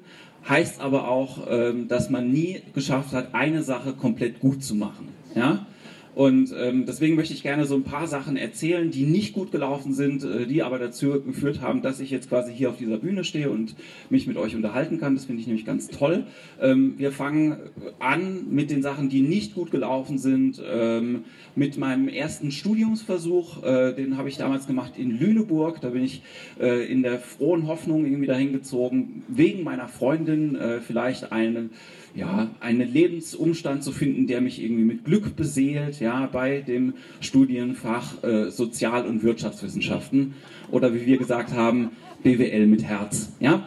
Heißt 0.49 0.81
aber 0.81 1.09
auch, 1.09 1.47
ähm, 1.49 1.89
dass 1.89 2.11
man 2.11 2.31
nie 2.31 2.63
geschafft 2.75 3.13
hat, 3.13 3.35
eine 3.35 3.63
Sache 3.63 3.95
komplett 3.95 4.41
gut 4.41 4.63
zu 4.63 4.75
machen. 4.75 5.09
Ja? 5.35 5.67
Und 6.15 6.55
ähm, 6.57 6.87
deswegen 6.87 7.17
möchte 7.17 7.35
ich 7.35 7.43
gerne 7.43 7.67
so 7.67 7.75
ein 7.75 7.83
paar 7.83 8.07
Sachen 8.07 8.37
erzählen, 8.37 8.91
die 8.91 9.05
nicht 9.05 9.33
gut 9.33 9.51
gelaufen 9.51 9.93
sind, 9.93 10.23
äh, 10.23 10.47
die 10.47 10.63
aber 10.63 10.79
dazu 10.79 11.21
geführt 11.21 11.61
haben, 11.61 11.83
dass 11.83 11.99
ich 12.01 12.11
jetzt 12.11 12.29
quasi 12.29 12.53
hier 12.53 12.71
auf 12.71 12.77
dieser 12.77 12.99
Bühne 12.99 13.25
stehe 13.25 13.51
und 13.51 13.75
mich 14.11 14.27
mit 14.27 14.37
euch 14.37 14.55
unterhalten 14.55 15.01
kann. 15.01 15.15
Das 15.15 15.25
finde 15.25 15.41
ich 15.41 15.49
nämlich 15.49 15.67
ganz 15.67 15.89
toll. 15.89 16.25
Ähm, 16.61 16.95
wir 16.99 17.11
fangen 17.11 17.57
an 17.99 18.47
mit 18.51 18.71
den 18.71 18.83
Sachen, 18.83 19.09
die 19.09 19.23
nicht 19.23 19.55
gut 19.55 19.73
gelaufen 19.73 20.19
sind. 20.19 20.63
Ähm, 20.65 21.25
mit 21.57 21.79
meinem 21.79 22.09
ersten 22.09 22.51
Studiumsversuch, 22.51 23.63
äh, 23.65 23.93
den 23.95 24.17
habe 24.17 24.29
ich 24.29 24.37
damals 24.37 24.67
gemacht 24.67 24.95
in 24.97 25.19
Lüneburg. 25.19 25.81
Da 25.81 25.91
bin 25.91 26.05
ich 26.05 26.23
äh, 26.61 26.85
in 26.91 27.03
der 27.03 27.19
frohen 27.19 27.67
Hoffnung 27.67 28.05
irgendwie 28.05 28.27
dahin 28.27 28.53
gezogen, 28.53 29.25
wegen 29.29 29.65
meiner 29.65 29.89
Freundin 29.89 30.55
äh, 30.57 30.81
vielleicht 30.81 31.33
eine 31.33 31.71
ja, 32.15 32.51
einen 32.61 32.93
Lebensumstand 32.93 33.83
zu 33.83 33.93
finden, 33.93 34.27
der 34.27 34.41
mich 34.41 34.63
irgendwie 34.63 34.85
mit 34.85 35.05
Glück 35.05 35.37
beseelt, 35.37 36.01
ja, 36.01 36.27
bei 36.27 36.61
dem 36.61 36.95
Studienfach 37.21 38.23
äh, 38.23 38.51
Sozial- 38.51 39.07
und 39.07 39.23
Wirtschaftswissenschaften 39.23 40.35
oder 40.71 40.95
wie 40.95 41.07
wir 41.07 41.19
gesagt 41.19 41.53
haben, 41.53 41.91
BWL 42.23 42.67
mit 42.67 42.85
Herz, 42.85 43.33
ja. 43.41 43.67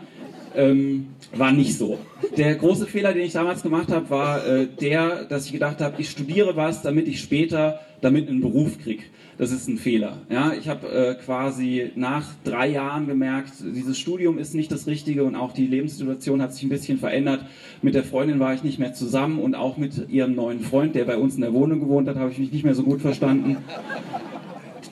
Ähm, 0.57 1.07
war 1.35 1.51
nicht 1.51 1.77
so. 1.77 1.99
Der 2.35 2.55
große 2.55 2.87
Fehler, 2.87 3.13
den 3.13 3.23
ich 3.23 3.33
damals 3.33 3.61
gemacht 3.63 3.89
habe, 3.89 4.09
war 4.09 4.45
äh, 4.45 4.67
der, 4.67 5.23
dass 5.25 5.45
ich 5.45 5.53
gedacht 5.53 5.79
habe, 5.79 6.01
ich 6.01 6.09
studiere 6.09 6.55
was, 6.55 6.81
damit 6.81 7.07
ich 7.07 7.21
später 7.21 7.79
damit 8.01 8.27
einen 8.27 8.41
Beruf 8.41 8.77
kriege 8.79 9.03
das 9.37 9.51
ist 9.51 9.67
ein 9.67 9.77
Fehler. 9.77 10.17
Ja, 10.29 10.53
ich 10.53 10.67
habe 10.67 10.87
äh, 10.87 11.15
quasi 11.15 11.91
nach 11.95 12.25
drei 12.43 12.69
Jahren 12.69 13.07
gemerkt, 13.07 13.53
dieses 13.61 13.97
Studium 13.97 14.39
ist 14.39 14.55
nicht 14.55 14.71
das 14.71 14.87
Richtige 14.87 15.23
und 15.23 15.35
auch 15.35 15.53
die 15.53 15.67
Lebenssituation 15.67 16.41
hat 16.41 16.53
sich 16.53 16.63
ein 16.63 16.69
bisschen 16.69 16.97
verändert. 16.97 17.41
Mit 17.81 17.93
der 17.95 18.03
Freundin 18.03 18.39
war 18.39 18.53
ich 18.53 18.63
nicht 18.63 18.79
mehr 18.79 18.93
zusammen 18.93 19.39
und 19.39 19.55
auch 19.55 19.77
mit 19.77 20.09
ihrem 20.09 20.35
neuen 20.35 20.61
Freund, 20.61 20.95
der 20.95 21.05
bei 21.05 21.17
uns 21.17 21.35
in 21.35 21.41
der 21.41 21.53
Wohnung 21.53 21.79
gewohnt 21.79 22.07
hat, 22.07 22.15
habe 22.15 22.31
ich 22.31 22.39
mich 22.39 22.51
nicht 22.51 22.63
mehr 22.63 22.75
so 22.75 22.83
gut 22.83 23.01
verstanden 23.01 23.57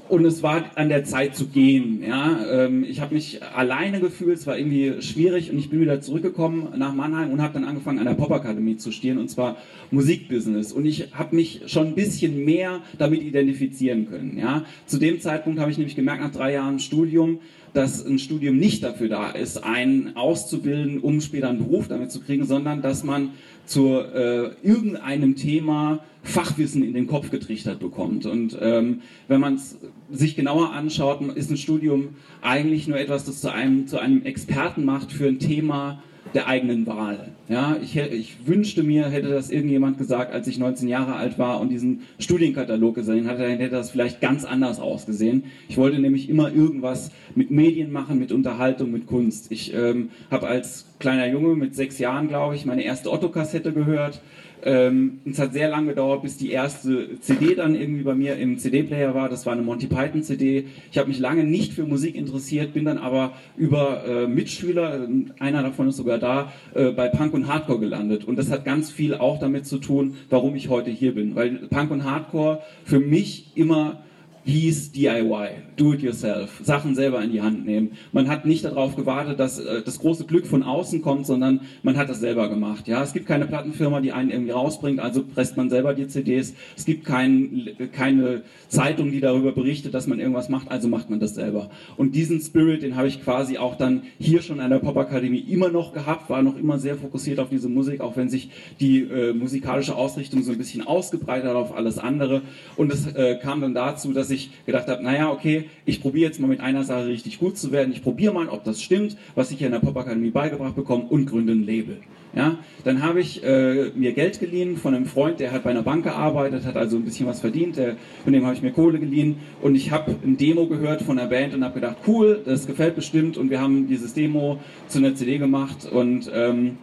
und 0.08 0.26
es 0.26 0.44
war 0.44 0.72
an 0.76 0.90
der 0.90 1.04
Zeit 1.04 1.36
zu 1.36 1.48
gehen. 1.48 2.04
Ja? 2.04 2.46
Ähm, 2.52 2.84
ich 2.84 3.02
habe 3.02 3.14
mich 3.14 3.42
alleine 3.44 4.00
gefühlt, 4.00 4.38
es 4.38 4.48
war 4.48 4.58
irgendwie 4.58 5.02
schwierig 5.02 5.52
und 5.52 5.58
ich 5.58 5.70
bin 5.70 5.80
wieder 5.80 6.02
zurückgekommen 6.02 6.74
nach 6.78 6.94
Mannheim 6.94 7.32
und 7.32 7.42
habe 7.42 7.54
dann 7.54 7.66
angefangen 7.66 8.00
an 8.00 8.06
der 8.06 8.14
Popakademie 8.14 8.78
zu 8.78 8.92
studieren 8.92 9.18
und 9.18 9.30
zwar 9.30 9.58
Musikbusiness. 9.92 10.72
Und 10.72 10.86
ich 10.86 11.14
habe 11.14 11.36
mich 11.36 11.64
schon 11.68 11.88
ein 11.88 11.96
bisschen 11.96 12.46
mehr 12.46 12.82
damit 12.98 13.24
identifizieren 13.24 14.08
können. 14.08 14.38
Ja? 14.38 14.66
Zu 14.86 14.98
dem 14.98 15.20
Zeitpunkt 15.20 15.60
habe 15.60 15.72
ich 15.72 15.78
nämlich 15.78 15.96
gemerkt, 15.96 16.22
nach 16.22 16.32
drei 16.32 16.54
Jahren 16.54 16.80
Studium, 16.80 17.40
dass 17.76 18.06
ein 18.06 18.20
Studium 18.20 18.58
nicht 18.58 18.84
dafür 18.84 19.10
da 19.10 19.32
ist, 19.32 19.64
einen 19.64 20.16
auszubilden, 20.16 21.00
um 21.00 21.20
später 21.20 21.50
einen 21.50 21.60
Beruf 21.60 21.88
damit 21.90 22.10
zu 22.12 22.22
kriegen, 22.22 22.46
sondern 22.46 22.82
dass 22.82 23.04
man 23.04 23.32
zu 23.66 24.00
äh, 24.00 24.52
irgendeinem 24.64 25.36
Thema 25.36 26.00
Fachwissen 26.24 26.84
in 26.84 26.94
den 26.94 27.08
Kopf 27.08 27.32
getrichtert 27.32 27.80
bekommt. 27.80 28.26
Und 28.26 28.58
ähm, 28.62 29.02
wenn 29.28 29.42
man 29.42 29.56
es 29.56 29.78
sich 30.10 30.36
genauer 30.36 30.72
anschaut, 30.72 31.22
ist 31.36 31.52
ein 31.52 31.58
Studium 31.58 32.16
eigentlich 32.42 32.88
nur 32.88 32.98
etwas, 32.98 33.26
das 33.26 33.42
zu 33.42 33.52
einem, 33.52 33.88
zu 33.88 34.00
einem 34.00 34.24
Experten 34.24 34.86
macht 34.86 35.12
für 35.12 35.28
ein 35.28 35.40
Thema, 35.40 36.02
der 36.36 36.48
eigenen 36.48 36.86
Wahl. 36.86 37.32
Ja, 37.48 37.78
ich, 37.82 37.96
ich, 37.96 38.46
wünschte 38.46 38.84
mir, 38.84 39.10
hätte 39.10 39.30
das 39.30 39.50
irgendjemand 39.50 39.98
gesagt, 39.98 40.34
als 40.34 40.48
ich 40.48 40.60
19 40.60 40.88
Jahre 40.88 41.16
alt 41.16 41.40
war 41.40 41.62
und 41.62 41.70
diesen 41.70 42.02
Studienkatalog 42.20 42.96
gesehen 42.96 43.28
hatte, 43.28 43.44
dann 43.44 43.58
hätte 43.58 43.70
das 43.76 43.90
vielleicht 43.90 44.20
ganz 44.20 44.44
anders 44.44 44.80
ausgesehen. 44.80 45.46
Ich 45.70 45.78
wollte 45.78 46.00
nämlich 46.00 46.30
immer 46.30 46.54
irgendwas 46.54 47.12
mit 47.36 47.52
Medien 47.52 47.92
machen, 47.92 48.20
mit 48.20 48.32
Unterhaltung, 48.32 48.92
mit 48.92 49.08
Kunst. 49.08 49.52
Ich 49.52 49.74
ähm, 49.74 50.10
habe 50.30 50.48
als 50.48 50.86
kleiner 51.00 51.28
Junge 51.28 51.56
mit 51.56 51.74
sechs 51.74 52.00
Jahren, 52.00 52.28
glaube 52.28 52.56
ich, 52.56 52.66
meine 52.66 52.84
erste 52.84 53.12
Otto-Kassette 53.12 53.72
gehört 53.72 54.22
ähm, 54.64 55.20
es 55.26 55.40
hat 55.40 55.54
sehr 55.54 55.70
lange 55.70 55.90
gedauert, 55.90 56.22
bis 56.22 56.38
die 56.38 56.52
erste 56.52 57.20
CD 57.20 57.56
dann 57.56 57.76
irgendwie 57.76 58.04
bei 58.04 58.16
mir 58.16 58.36
im 58.38 58.58
CD-Player 58.58 59.14
war. 59.14 59.30
Das 59.30 59.46
war 59.46 59.54
eine 59.54 59.62
Monty 59.62 59.88
Python 59.88 60.24
CD. 60.24 60.66
Ich 60.92 60.98
habe 60.98 61.08
mich 61.08 61.20
lange 61.20 61.44
nicht 61.44 61.74
für 61.74 61.84
Musik 61.84 62.16
interessiert, 62.16 62.74
bin 62.74 62.86
dann 62.86 62.98
aber 62.98 63.34
über 63.58 64.06
äh, 64.06 64.28
Mitschüler, 64.28 65.08
einer 65.40 65.64
davon 65.64 65.88
ist 65.90 65.98
sogar 65.98 66.18
da, 66.18 66.52
äh, 66.74 66.92
bei 66.92 67.10
Punk 67.10 67.34
und 67.34 67.48
Hardcore 67.48 67.80
gelandet. 67.80 68.26
Und 68.26 68.38
das 68.38 68.52
hat 68.52 68.66
ganz 68.66 68.92
viel 68.92 69.16
auch 69.16 69.40
damit 69.40 69.66
zu 69.66 69.78
tun, 69.78 70.16
warum 70.30 70.56
ich 70.56 70.70
heute 70.70 70.90
hier 70.90 71.14
bin. 71.14 71.36
Weil 71.36 71.68
Punk 71.70 71.92
und 71.92 72.04
Hardcore 72.04 72.62
für 72.84 73.00
mich 73.00 73.52
immer 73.56 74.04
hieß 74.46 74.92
DIY, 74.92 75.50
do 75.76 75.94
it 75.94 76.02
yourself, 76.02 76.62
Sachen 76.64 76.94
selber 76.94 77.22
in 77.24 77.32
die 77.32 77.42
Hand 77.42 77.66
nehmen. 77.66 77.94
Man 78.12 78.28
hat 78.28 78.46
nicht 78.46 78.64
darauf 78.64 78.96
gewartet, 78.96 79.40
dass 79.40 79.60
äh, 79.60 79.82
das 79.84 80.00
große 80.00 80.26
Glück 80.26 80.46
von 80.46 80.62
außen 80.62 81.02
kommt, 81.02 81.26
sondern 81.26 81.62
man 81.82 81.98
hat 81.98 82.10
das 82.10 82.20
selber 82.20 82.48
gemacht. 82.48 82.88
Ja, 82.88 83.02
es 83.02 83.14
gibt 83.14 83.26
keine 83.26 83.48
Plattenfirma, 83.48 84.02
die 84.02 84.12
einen 84.12 84.30
irgendwie 84.30 84.52
rausbringt, 84.52 85.00
also 85.00 85.24
presst 85.24 85.58
man 85.58 85.72
selber 85.72 85.96
die 85.96 86.08
CDs. 86.08 86.54
Es 86.78 86.86
gibt 86.86 87.06
kein, 87.06 87.70
keine 87.92 88.44
Zeitung, 88.68 89.12
die 89.12 89.20
darüber 89.20 89.52
berichtet, 89.52 89.96
dass 89.96 90.06
man 90.06 90.20
irgendwas 90.20 90.48
macht, 90.48 90.70
also 90.70 90.88
macht 90.88 91.10
man 91.10 91.20
das 91.20 91.34
selber. 91.34 91.72
Und 91.98 92.14
diesen 92.14 92.40
Spirit, 92.40 92.84
den 92.84 92.96
habe 92.96 93.08
ich 93.08 93.24
quasi 93.24 93.58
auch 93.58 93.76
dann 93.76 94.04
hier 94.20 94.44
schon 94.44 94.60
an 94.60 94.70
der 94.70 94.80
Popakademie 94.80 95.40
immer 95.40 95.70
noch 95.70 95.92
gehabt, 95.92 96.30
war 96.30 96.44
noch 96.44 96.58
immer 96.58 96.78
sehr 96.78 96.98
fokussiert 96.98 97.40
auf 97.40 97.50
diese 97.50 97.68
Musik, 97.68 98.00
auch 98.00 98.16
wenn 98.16 98.30
sich 98.30 98.52
die 98.80 99.00
äh, 99.00 99.34
musikalische 99.34 99.96
Ausrichtung 99.96 100.44
so 100.44 100.52
ein 100.52 100.58
bisschen 100.60 100.86
ausgebreitet 100.86 101.50
hat 101.50 101.56
auf 101.56 101.76
alles 101.76 101.98
andere. 101.98 102.44
Und 102.76 102.94
es 102.94 103.08
äh, 103.08 103.40
kam 103.42 103.62
dann 103.62 103.74
dazu, 103.74 104.14
dass 104.14 104.30
ich 104.30 104.35
ich 104.36 104.52
gedacht 104.66 104.88
habe, 104.88 105.04
naja, 105.04 105.32
okay, 105.32 105.66
ich 105.86 106.02
probiere 106.02 106.28
jetzt 106.28 106.40
mal 106.40 106.48
mit 106.48 106.60
einer 106.60 106.84
Sache 106.84 107.08
richtig 107.08 107.40
gut 107.40 107.58
zu 107.58 107.72
werden. 107.72 107.92
Ich 107.92 108.04
probiere 108.04 108.34
mal, 108.34 108.50
ob 108.50 108.64
das 108.64 108.82
stimmt, 108.82 109.18
was 109.34 109.52
ich 109.52 109.58
hier 109.58 109.68
in 109.68 109.74
der 109.74 109.80
Popakademie 109.80 110.30
beigebracht 110.30 110.76
bekomme 110.76 111.06
und 111.06 111.26
gründe 111.26 111.54
ein 111.54 111.66
Label. 111.66 111.98
Ja, 112.36 112.58
dann 112.84 113.02
habe 113.02 113.22
ich 113.22 113.42
äh, 113.46 113.92
mir 113.96 114.12
Geld 114.12 114.42
geliehen 114.42 114.76
von 114.76 114.94
einem 114.94 115.06
Freund, 115.06 115.40
der 115.40 115.54
hat 115.54 115.64
bei 115.64 115.70
einer 115.70 115.84
Bank 115.84 116.04
gearbeitet, 116.04 116.66
hat 116.66 116.76
also 116.76 116.98
ein 116.98 117.06
bisschen 117.06 117.28
was 117.28 117.40
verdient, 117.40 117.78
der, 117.78 117.96
von 118.26 118.34
dem 118.34 118.46
habe 118.46 118.54
ich 118.54 118.62
mir 118.62 118.72
Kohle 118.72 119.00
geliehen 119.00 119.38
und 119.62 119.76
ich 119.76 119.92
habe 119.92 120.14
ein 120.22 120.36
Demo 120.36 120.68
gehört 120.68 121.02
von 121.02 121.16
der 121.16 121.28
Band 121.28 121.54
und 121.54 121.64
habe 121.64 121.76
gedacht, 121.76 121.96
cool, 122.08 122.42
das 122.44 122.68
gefällt 122.68 122.96
bestimmt 122.96 123.38
und 123.38 123.50
wir 123.50 123.62
haben 123.62 123.88
dieses 123.88 124.14
Demo 124.14 124.60
zu 124.90 124.98
einer 124.98 125.16
CD 125.16 125.38
gemacht 125.38 125.90
und 125.90 126.30
ähm, 126.34 126.78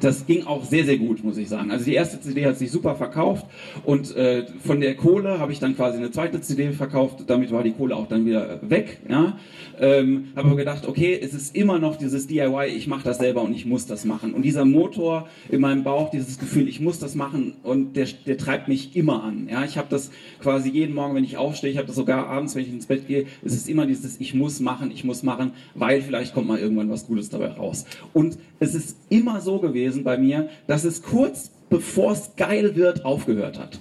das 0.00 0.26
ging 0.26 0.46
auch 0.46 0.64
sehr, 0.64 0.84
sehr 0.84 0.98
gut, 0.98 1.24
muss 1.24 1.36
ich 1.36 1.48
sagen. 1.48 1.70
Also 1.70 1.84
die 1.84 1.94
erste 1.94 2.20
CD 2.20 2.46
hat 2.46 2.56
sich 2.58 2.70
super 2.70 2.94
verkauft 2.94 3.46
und 3.84 4.14
äh, 4.16 4.46
von 4.64 4.80
der 4.80 4.94
Kohle 4.94 5.38
habe 5.38 5.52
ich 5.52 5.58
dann 5.58 5.74
quasi 5.74 5.98
eine 5.98 6.10
zweite 6.10 6.40
CD 6.40 6.72
verkauft. 6.72 7.24
Damit 7.26 7.50
war 7.50 7.62
die 7.62 7.72
Kohle 7.72 7.96
auch 7.96 8.06
dann 8.06 8.24
wieder 8.24 8.60
weg. 8.62 9.00
Ja? 9.08 9.38
Ähm, 9.80 10.28
habe 10.36 10.48
aber 10.48 10.56
gedacht, 10.56 10.86
okay, 10.86 11.18
es 11.20 11.34
ist 11.34 11.56
immer 11.56 11.78
noch 11.78 11.96
dieses 11.96 12.26
DIY, 12.26 12.66
ich 12.76 12.86
mache 12.86 13.04
das 13.04 13.18
selber 13.18 13.42
und 13.42 13.54
ich 13.54 13.66
muss 13.66 13.86
das 13.86 14.04
machen. 14.04 14.34
Und 14.34 14.42
dieser 14.42 14.64
Motor 14.64 15.28
in 15.48 15.60
meinem 15.60 15.82
Bauch, 15.82 16.10
dieses 16.10 16.38
Gefühl, 16.38 16.68
ich 16.68 16.80
muss 16.80 16.98
das 16.98 17.14
machen 17.14 17.54
und 17.62 17.96
der, 17.96 18.06
der 18.26 18.38
treibt 18.38 18.68
mich 18.68 18.94
immer 18.94 19.24
an. 19.24 19.48
Ja? 19.50 19.64
Ich 19.64 19.76
habe 19.76 19.88
das 19.90 20.10
quasi 20.40 20.70
jeden 20.70 20.94
Morgen, 20.94 21.14
wenn 21.14 21.24
ich 21.24 21.36
aufstehe, 21.36 21.70
ich 21.70 21.78
habe 21.78 21.86
das 21.86 21.96
sogar 21.96 22.26
abends, 22.28 22.54
wenn 22.54 22.62
ich 22.62 22.70
ins 22.70 22.86
Bett 22.86 23.08
gehe, 23.08 23.26
es 23.44 23.54
ist 23.54 23.68
immer 23.68 23.86
dieses, 23.86 24.20
ich 24.20 24.34
muss 24.34 24.60
machen, 24.60 24.90
ich 24.92 25.04
muss 25.04 25.22
machen, 25.22 25.52
weil 25.74 26.02
vielleicht 26.02 26.34
kommt 26.34 26.46
mal 26.46 26.58
irgendwann 26.58 26.90
was 26.90 27.06
Gutes 27.06 27.30
dabei 27.30 27.48
raus. 27.48 27.86
Und 28.12 28.38
es 28.58 28.74
ist 28.74 28.96
immer 29.08 29.40
so 29.40 29.58
gewesen, 29.58 29.79
gewesen 29.80 30.04
bei 30.04 30.18
mir, 30.18 30.48
dass 30.66 30.84
es 30.84 31.02
kurz 31.02 31.50
bevor 31.68 32.12
es 32.12 32.32
geil 32.36 32.76
wird, 32.76 33.04
aufgehört 33.04 33.58
hat. 33.58 33.80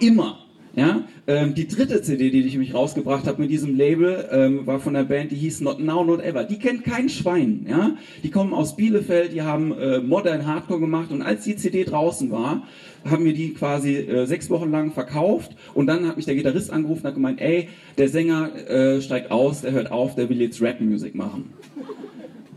Immer. 0.00 0.38
Ja, 0.74 1.04
ähm, 1.26 1.54
die 1.54 1.68
dritte 1.68 2.02
CD, 2.02 2.28
die 2.28 2.42
ich 2.42 2.58
mich 2.58 2.74
rausgebracht 2.74 3.26
habe 3.26 3.40
mit 3.40 3.50
diesem 3.50 3.78
Label, 3.78 4.28
ähm, 4.30 4.66
war 4.66 4.78
von 4.78 4.92
der 4.92 5.04
Band, 5.04 5.30
die 5.30 5.36
hieß 5.36 5.62
Not 5.62 5.80
Now 5.80 6.04
Not 6.04 6.20
Ever. 6.20 6.44
Die 6.44 6.58
kennt 6.58 6.84
kein 6.84 7.08
Schwein. 7.08 7.64
Ja, 7.66 7.96
die 8.22 8.30
kommen 8.30 8.52
aus 8.52 8.76
Bielefeld, 8.76 9.32
die 9.32 9.40
haben 9.40 9.72
äh, 9.72 10.00
Modern 10.00 10.46
Hardcore 10.46 10.78
gemacht 10.78 11.10
und 11.12 11.22
als 11.22 11.44
die 11.44 11.56
CD 11.56 11.84
draußen 11.84 12.30
war, 12.30 12.64
haben 13.08 13.24
wir 13.24 13.32
die 13.32 13.54
quasi 13.54 13.94
äh, 13.94 14.26
sechs 14.26 14.50
Wochen 14.50 14.70
lang 14.70 14.92
verkauft 14.92 15.52
und 15.72 15.86
dann 15.86 16.06
hat 16.06 16.18
mich 16.18 16.26
der 16.26 16.34
Gitarrist 16.34 16.70
angerufen 16.70 17.00
und 17.04 17.06
hat 17.06 17.14
gemeint, 17.14 17.40
ey, 17.40 17.70
der 17.96 18.10
Sänger 18.10 18.50
äh, 18.68 19.00
steigt 19.00 19.30
aus, 19.30 19.62
der 19.62 19.72
hört 19.72 19.90
auf, 19.90 20.14
der 20.14 20.28
will 20.28 20.42
jetzt 20.42 20.60
Rap-Musik 20.60 21.14
machen. 21.14 21.54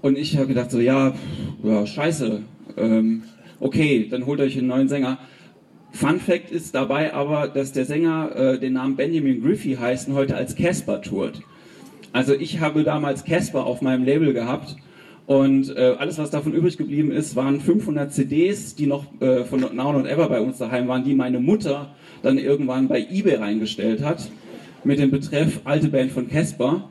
Und 0.02 0.18
ich 0.18 0.38
habe 0.38 0.48
gedacht 0.48 0.72
so, 0.72 0.80
ja, 0.80 1.14
ja 1.64 1.86
scheiße, 1.86 2.42
ähm, 2.78 3.24
okay, 3.60 4.08
dann 4.10 4.26
holt 4.26 4.40
euch 4.40 4.58
einen 4.58 4.68
neuen 4.68 4.88
Sänger. 4.88 5.20
Fun 5.92 6.20
Fact 6.20 6.52
ist 6.52 6.76
dabei 6.76 7.14
aber, 7.14 7.48
dass 7.48 7.72
der 7.72 7.86
Sänger 7.86 8.36
äh, 8.36 8.60
den 8.60 8.74
Namen 8.74 8.96
Benjamin 8.96 9.42
Griffey 9.42 9.76
heißt 9.76 10.08
und 10.08 10.14
heute 10.16 10.36
als 10.36 10.56
Casper 10.56 11.02
tourt. 11.02 11.42
Also 12.14 12.34
ich 12.34 12.60
habe 12.60 12.84
damals 12.84 13.26
Casper 13.26 13.66
auf 13.66 13.82
meinem 13.82 14.06
Label 14.06 14.34
gehabt 14.34 14.76
und 15.26 15.76
äh, 15.76 15.96
alles, 16.00 16.18
was 16.18 16.32
davon 16.32 16.54
übrig 16.54 16.78
geblieben 16.78 17.12
ist, 17.12 17.36
waren 17.36 17.60
500 17.60 18.12
CDs, 18.12 18.76
die 18.76 18.88
noch 18.88 19.06
äh, 19.22 19.44
von 19.44 19.60
Now 19.60 19.94
Not 19.94 20.08
Ever 20.08 20.28
bei 20.30 20.42
uns 20.42 20.58
daheim 20.58 20.88
waren, 20.88 21.04
die 21.04 21.14
meine 21.14 21.40
Mutter 21.40 21.94
dann 22.24 22.38
irgendwann 22.38 22.88
bei 22.88 23.06
eBay 23.12 23.36
reingestellt 23.36 24.04
hat 24.04 24.30
mit 24.84 24.98
dem 24.98 25.12
Betreff 25.12 25.62
alte 25.66 25.90
Band 25.90 26.12
von 26.12 26.30
Casper. 26.30 26.90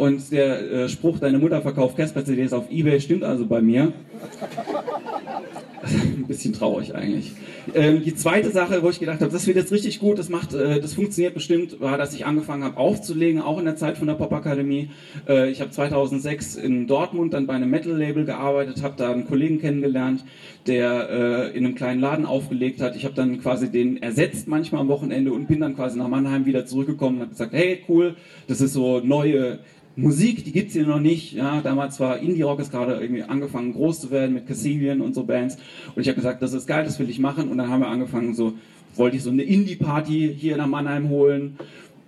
Und 0.00 0.32
der 0.32 0.72
äh, 0.72 0.88
Spruch, 0.88 1.18
deine 1.18 1.38
Mutter 1.38 1.60
verkauft 1.60 1.98
Casper-CDs 1.98 2.54
auf 2.54 2.70
Ebay, 2.70 3.02
stimmt 3.02 3.22
also 3.22 3.44
bei 3.44 3.60
mir. 3.60 3.92
Ein 5.82 6.24
bisschen 6.26 6.54
traurig 6.54 6.94
eigentlich. 6.94 7.32
Ähm, 7.74 8.02
die 8.02 8.14
zweite 8.14 8.50
Sache, 8.50 8.82
wo 8.82 8.88
ich 8.88 8.98
gedacht 8.98 9.20
habe, 9.20 9.30
das 9.30 9.46
wird 9.46 9.58
jetzt 9.58 9.72
richtig 9.72 9.98
gut, 9.98 10.18
das 10.18 10.30
macht, 10.30 10.54
äh, 10.54 10.80
das 10.80 10.94
funktioniert 10.94 11.34
bestimmt, 11.34 11.82
war, 11.82 11.98
dass 11.98 12.14
ich 12.14 12.24
angefangen 12.24 12.64
habe 12.64 12.78
aufzulegen, 12.78 13.42
auch 13.42 13.58
in 13.58 13.66
der 13.66 13.76
Zeit 13.76 13.98
von 13.98 14.06
der 14.06 14.14
Popakademie. 14.14 14.88
Äh, 15.28 15.50
ich 15.50 15.60
habe 15.60 15.70
2006 15.70 16.56
in 16.56 16.86
Dortmund 16.86 17.34
dann 17.34 17.46
bei 17.46 17.52
einem 17.52 17.68
Metal-Label 17.68 18.24
gearbeitet, 18.24 18.82
habe 18.82 18.94
da 18.96 19.12
einen 19.12 19.26
Kollegen 19.26 19.60
kennengelernt, 19.60 20.24
der 20.66 21.10
äh, 21.10 21.56
in 21.56 21.66
einem 21.66 21.74
kleinen 21.74 22.00
Laden 22.00 22.24
aufgelegt 22.24 22.80
hat. 22.80 22.96
Ich 22.96 23.04
habe 23.04 23.14
dann 23.14 23.38
quasi 23.42 23.70
den 23.70 24.02
ersetzt 24.02 24.48
manchmal 24.48 24.80
am 24.80 24.88
Wochenende 24.88 25.30
und 25.32 25.46
bin 25.46 25.60
dann 25.60 25.76
quasi 25.76 25.98
nach 25.98 26.08
Mannheim 26.08 26.46
wieder 26.46 26.64
zurückgekommen 26.64 27.16
und 27.16 27.22
habe 27.22 27.32
gesagt, 27.32 27.52
hey 27.52 27.80
cool, 27.86 28.16
das 28.48 28.62
ist 28.62 28.72
so 28.72 29.00
neue 29.00 29.58
Musik, 29.96 30.44
die 30.44 30.52
gibt's 30.52 30.72
hier 30.72 30.86
noch 30.86 31.00
nicht. 31.00 31.32
Ja, 31.32 31.60
damals 31.60 32.00
war 32.00 32.18
Indie 32.18 32.42
Rock 32.42 32.60
ist 32.60 32.70
gerade 32.70 32.94
irgendwie 33.00 33.22
angefangen 33.22 33.72
groß 33.72 34.00
zu 34.00 34.10
werden 34.10 34.34
mit 34.34 34.46
Cassilian 34.46 35.00
und 35.00 35.14
so 35.14 35.24
Bands. 35.24 35.58
Und 35.94 36.02
ich 36.02 36.08
habe 36.08 36.16
gesagt, 36.16 36.42
das 36.42 36.52
ist 36.52 36.66
geil, 36.66 36.84
das 36.84 36.98
will 36.98 37.10
ich 37.10 37.18
machen. 37.18 37.48
Und 37.48 37.58
dann 37.58 37.68
haben 37.68 37.80
wir 37.80 37.88
angefangen, 37.88 38.34
so 38.34 38.54
wollte 38.94 39.16
ich 39.16 39.22
so 39.22 39.30
eine 39.30 39.42
Indie 39.42 39.76
Party 39.76 40.34
hier 40.36 40.56
nach 40.56 40.66
Mannheim 40.66 41.08
holen. 41.08 41.58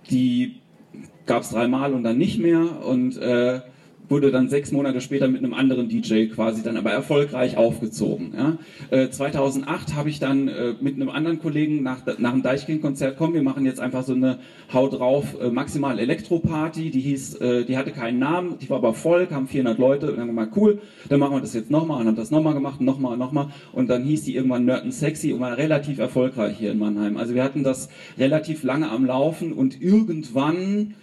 Die 0.09 0.55
gab's 1.25 1.51
dreimal 1.51 1.93
und 1.93 2.03
dann 2.03 2.17
nicht 2.17 2.39
mehr. 2.39 2.85
Und 2.85 3.17
äh, 3.17 3.61
wurde 4.09 4.31
dann 4.31 4.49
sechs 4.49 4.71
Monate 4.71 5.01
später 5.01 5.27
mit 5.27 5.39
einem 5.39 5.53
anderen 5.53 5.89
DJ 5.89 6.25
quasi 6.27 6.63
dann 6.63 6.77
aber 6.77 6.91
erfolgreich 6.91 7.57
aufgezogen. 7.57 8.33
Ja. 8.35 8.57
Äh, 8.91 9.09
2008 9.09 9.95
habe 9.95 10.09
ich 10.09 10.19
dann 10.19 10.47
äh, 10.47 10.73
mit 10.81 10.95
einem 10.95 11.09
anderen 11.09 11.39
Kollegen 11.39 11.83
nach, 11.83 12.01
nach 12.17 12.31
dem 12.31 12.43
Deichkind-Konzert, 12.43 13.17
komm, 13.17 13.33
wir 13.33 13.43
machen 13.43 13.65
jetzt 13.65 13.79
einfach 13.79 14.03
so 14.03 14.13
eine 14.13 14.39
Haut 14.71 14.93
drauf 14.93 15.35
äh, 15.41 15.49
maximal 15.49 15.99
Elektro-Party, 15.99 16.89
die 16.89 16.99
hieß, 16.99 17.35
äh, 17.35 17.65
die 17.65 17.77
hatte 17.77 17.91
keinen 17.91 18.19
Namen, 18.19 18.57
die 18.59 18.69
war 18.69 18.77
aber 18.77 18.93
voll, 18.93 19.25
kamen 19.25 19.47
400 19.47 19.77
Leute 19.77 20.07
und 20.07 20.13
dann 20.13 20.21
haben 20.21 20.35
wir 20.35 20.45
mal 20.45 20.51
cool, 20.55 20.81
dann 21.09 21.19
machen 21.19 21.35
wir 21.35 21.41
das 21.41 21.53
jetzt 21.53 21.71
nochmal 21.71 22.01
und 22.01 22.07
haben 22.07 22.15
das 22.15 22.31
nochmal 22.31 22.53
gemacht, 22.53 22.81
nochmal, 22.81 23.17
nochmal 23.17 23.47
und 23.71 23.89
dann 23.89 24.03
hieß 24.03 24.23
die 24.23 24.35
irgendwann 24.35 24.65
Nerd 24.65 24.91
Sexy 24.93 25.33
und 25.33 25.39
war 25.39 25.57
relativ 25.57 25.99
erfolgreich 25.99 26.57
hier 26.57 26.71
in 26.71 26.79
Mannheim. 26.79 27.17
Also 27.17 27.33
wir 27.33 27.43
hatten 27.43 27.63
das 27.63 27.89
relativ 28.17 28.63
lange 28.63 28.89
am 28.89 29.05
Laufen 29.05 29.53
und 29.53 29.81
irgendwann 29.81 30.95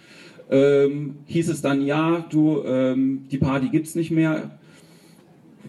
ähm, 0.51 1.15
hieß 1.25 1.49
es 1.49 1.61
dann, 1.61 1.85
ja, 1.85 2.25
du, 2.29 2.63
ähm, 2.65 3.23
die 3.31 3.37
Party 3.37 3.69
gibt's 3.69 3.95
nicht 3.95 4.11
mehr, 4.11 4.59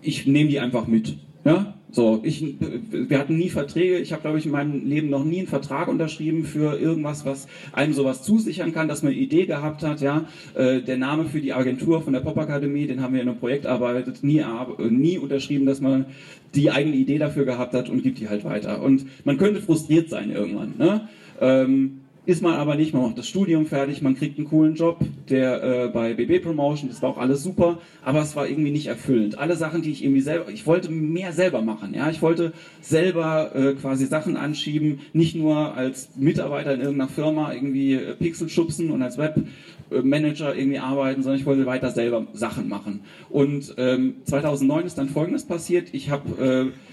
ich 0.02 0.26
nehme 0.26 0.50
die 0.50 0.60
einfach 0.60 0.86
mit. 0.86 1.16
Ja, 1.44 1.74
so, 1.90 2.20
ich, 2.22 2.56
wir 2.90 3.18
hatten 3.18 3.36
nie 3.36 3.50
Verträge. 3.50 3.98
Ich 3.98 4.12
habe, 4.12 4.22
glaube 4.22 4.38
ich, 4.38 4.46
in 4.46 4.52
meinem 4.52 4.86
Leben 4.86 5.10
noch 5.10 5.24
nie 5.24 5.40
einen 5.40 5.46
Vertrag 5.46 5.88
unterschrieben 5.88 6.44
für 6.44 6.78
irgendwas, 6.78 7.26
was 7.26 7.48
einem 7.72 7.92
sowas 7.92 8.22
zusichern 8.22 8.72
kann, 8.72 8.88
dass 8.88 9.02
man 9.02 9.12
eine 9.12 9.20
Idee 9.20 9.44
gehabt 9.44 9.82
hat. 9.82 10.00
Ja, 10.00 10.24
äh, 10.54 10.80
der 10.80 10.96
Name 10.96 11.26
für 11.26 11.42
die 11.42 11.52
Agentur 11.52 12.00
von 12.00 12.14
der 12.14 12.20
Popakademie, 12.20 12.86
den 12.86 13.02
haben 13.02 13.12
wir 13.12 13.20
in 13.20 13.28
einem 13.28 13.38
Projekt 13.38 13.66
arbeitet, 13.66 14.24
nie, 14.24 14.42
nie 14.88 15.18
unterschrieben, 15.18 15.66
dass 15.66 15.82
man 15.82 16.06
die 16.54 16.70
eigene 16.70 16.96
Idee 16.96 17.18
dafür 17.18 17.44
gehabt 17.44 17.74
hat 17.74 17.90
und 17.90 18.02
gibt 18.02 18.18
die 18.20 18.28
halt 18.28 18.44
weiter. 18.44 18.82
Und 18.82 19.04
man 19.26 19.36
könnte 19.36 19.60
frustriert 19.60 20.08
sein 20.08 20.30
irgendwann. 20.30 20.74
Ne? 20.78 21.08
Ähm, 21.40 22.00
ist 22.24 22.40
man 22.40 22.54
aber 22.54 22.76
nicht, 22.76 22.94
man 22.94 23.02
macht 23.02 23.18
das 23.18 23.26
Studium 23.26 23.66
fertig, 23.66 24.00
man 24.00 24.14
kriegt 24.14 24.38
einen 24.38 24.46
coolen 24.46 24.76
Job, 24.76 24.98
der 25.28 25.62
äh, 25.62 25.88
bei 25.88 26.14
BB 26.14 26.44
Promotion, 26.44 26.88
das 26.88 27.02
war 27.02 27.10
auch 27.10 27.18
alles 27.18 27.42
super, 27.42 27.78
aber 28.04 28.20
es 28.20 28.36
war 28.36 28.46
irgendwie 28.46 28.70
nicht 28.70 28.86
erfüllend. 28.86 29.38
Alle 29.38 29.56
Sachen, 29.56 29.82
die 29.82 29.90
ich 29.90 30.04
irgendwie 30.04 30.20
selber, 30.20 30.48
ich 30.48 30.64
wollte 30.66 30.90
mehr 30.90 31.32
selber 31.32 31.62
machen, 31.62 31.94
ja, 31.94 32.10
ich 32.10 32.22
wollte 32.22 32.52
selber 32.80 33.54
äh, 33.56 33.74
quasi 33.74 34.06
Sachen 34.06 34.36
anschieben, 34.36 35.00
nicht 35.12 35.34
nur 35.34 35.74
als 35.74 36.10
Mitarbeiter 36.16 36.74
in 36.74 36.80
irgendeiner 36.80 37.10
Firma 37.10 37.52
irgendwie 37.52 37.94
äh, 37.94 38.14
Pixel 38.14 38.48
schubsen 38.48 38.92
und 38.92 39.02
als 39.02 39.18
Webmanager 39.18 40.54
irgendwie 40.54 40.78
arbeiten, 40.78 41.24
sondern 41.24 41.40
ich 41.40 41.46
wollte 41.46 41.66
weiter 41.66 41.90
selber 41.90 42.28
Sachen 42.34 42.68
machen. 42.68 43.00
Und 43.30 43.74
ähm, 43.78 44.16
2009 44.26 44.86
ist 44.86 44.96
dann 44.96 45.08
Folgendes 45.08 45.44
passiert, 45.44 45.88
ich 45.92 46.10
habe 46.10 46.72
äh, 46.72 46.91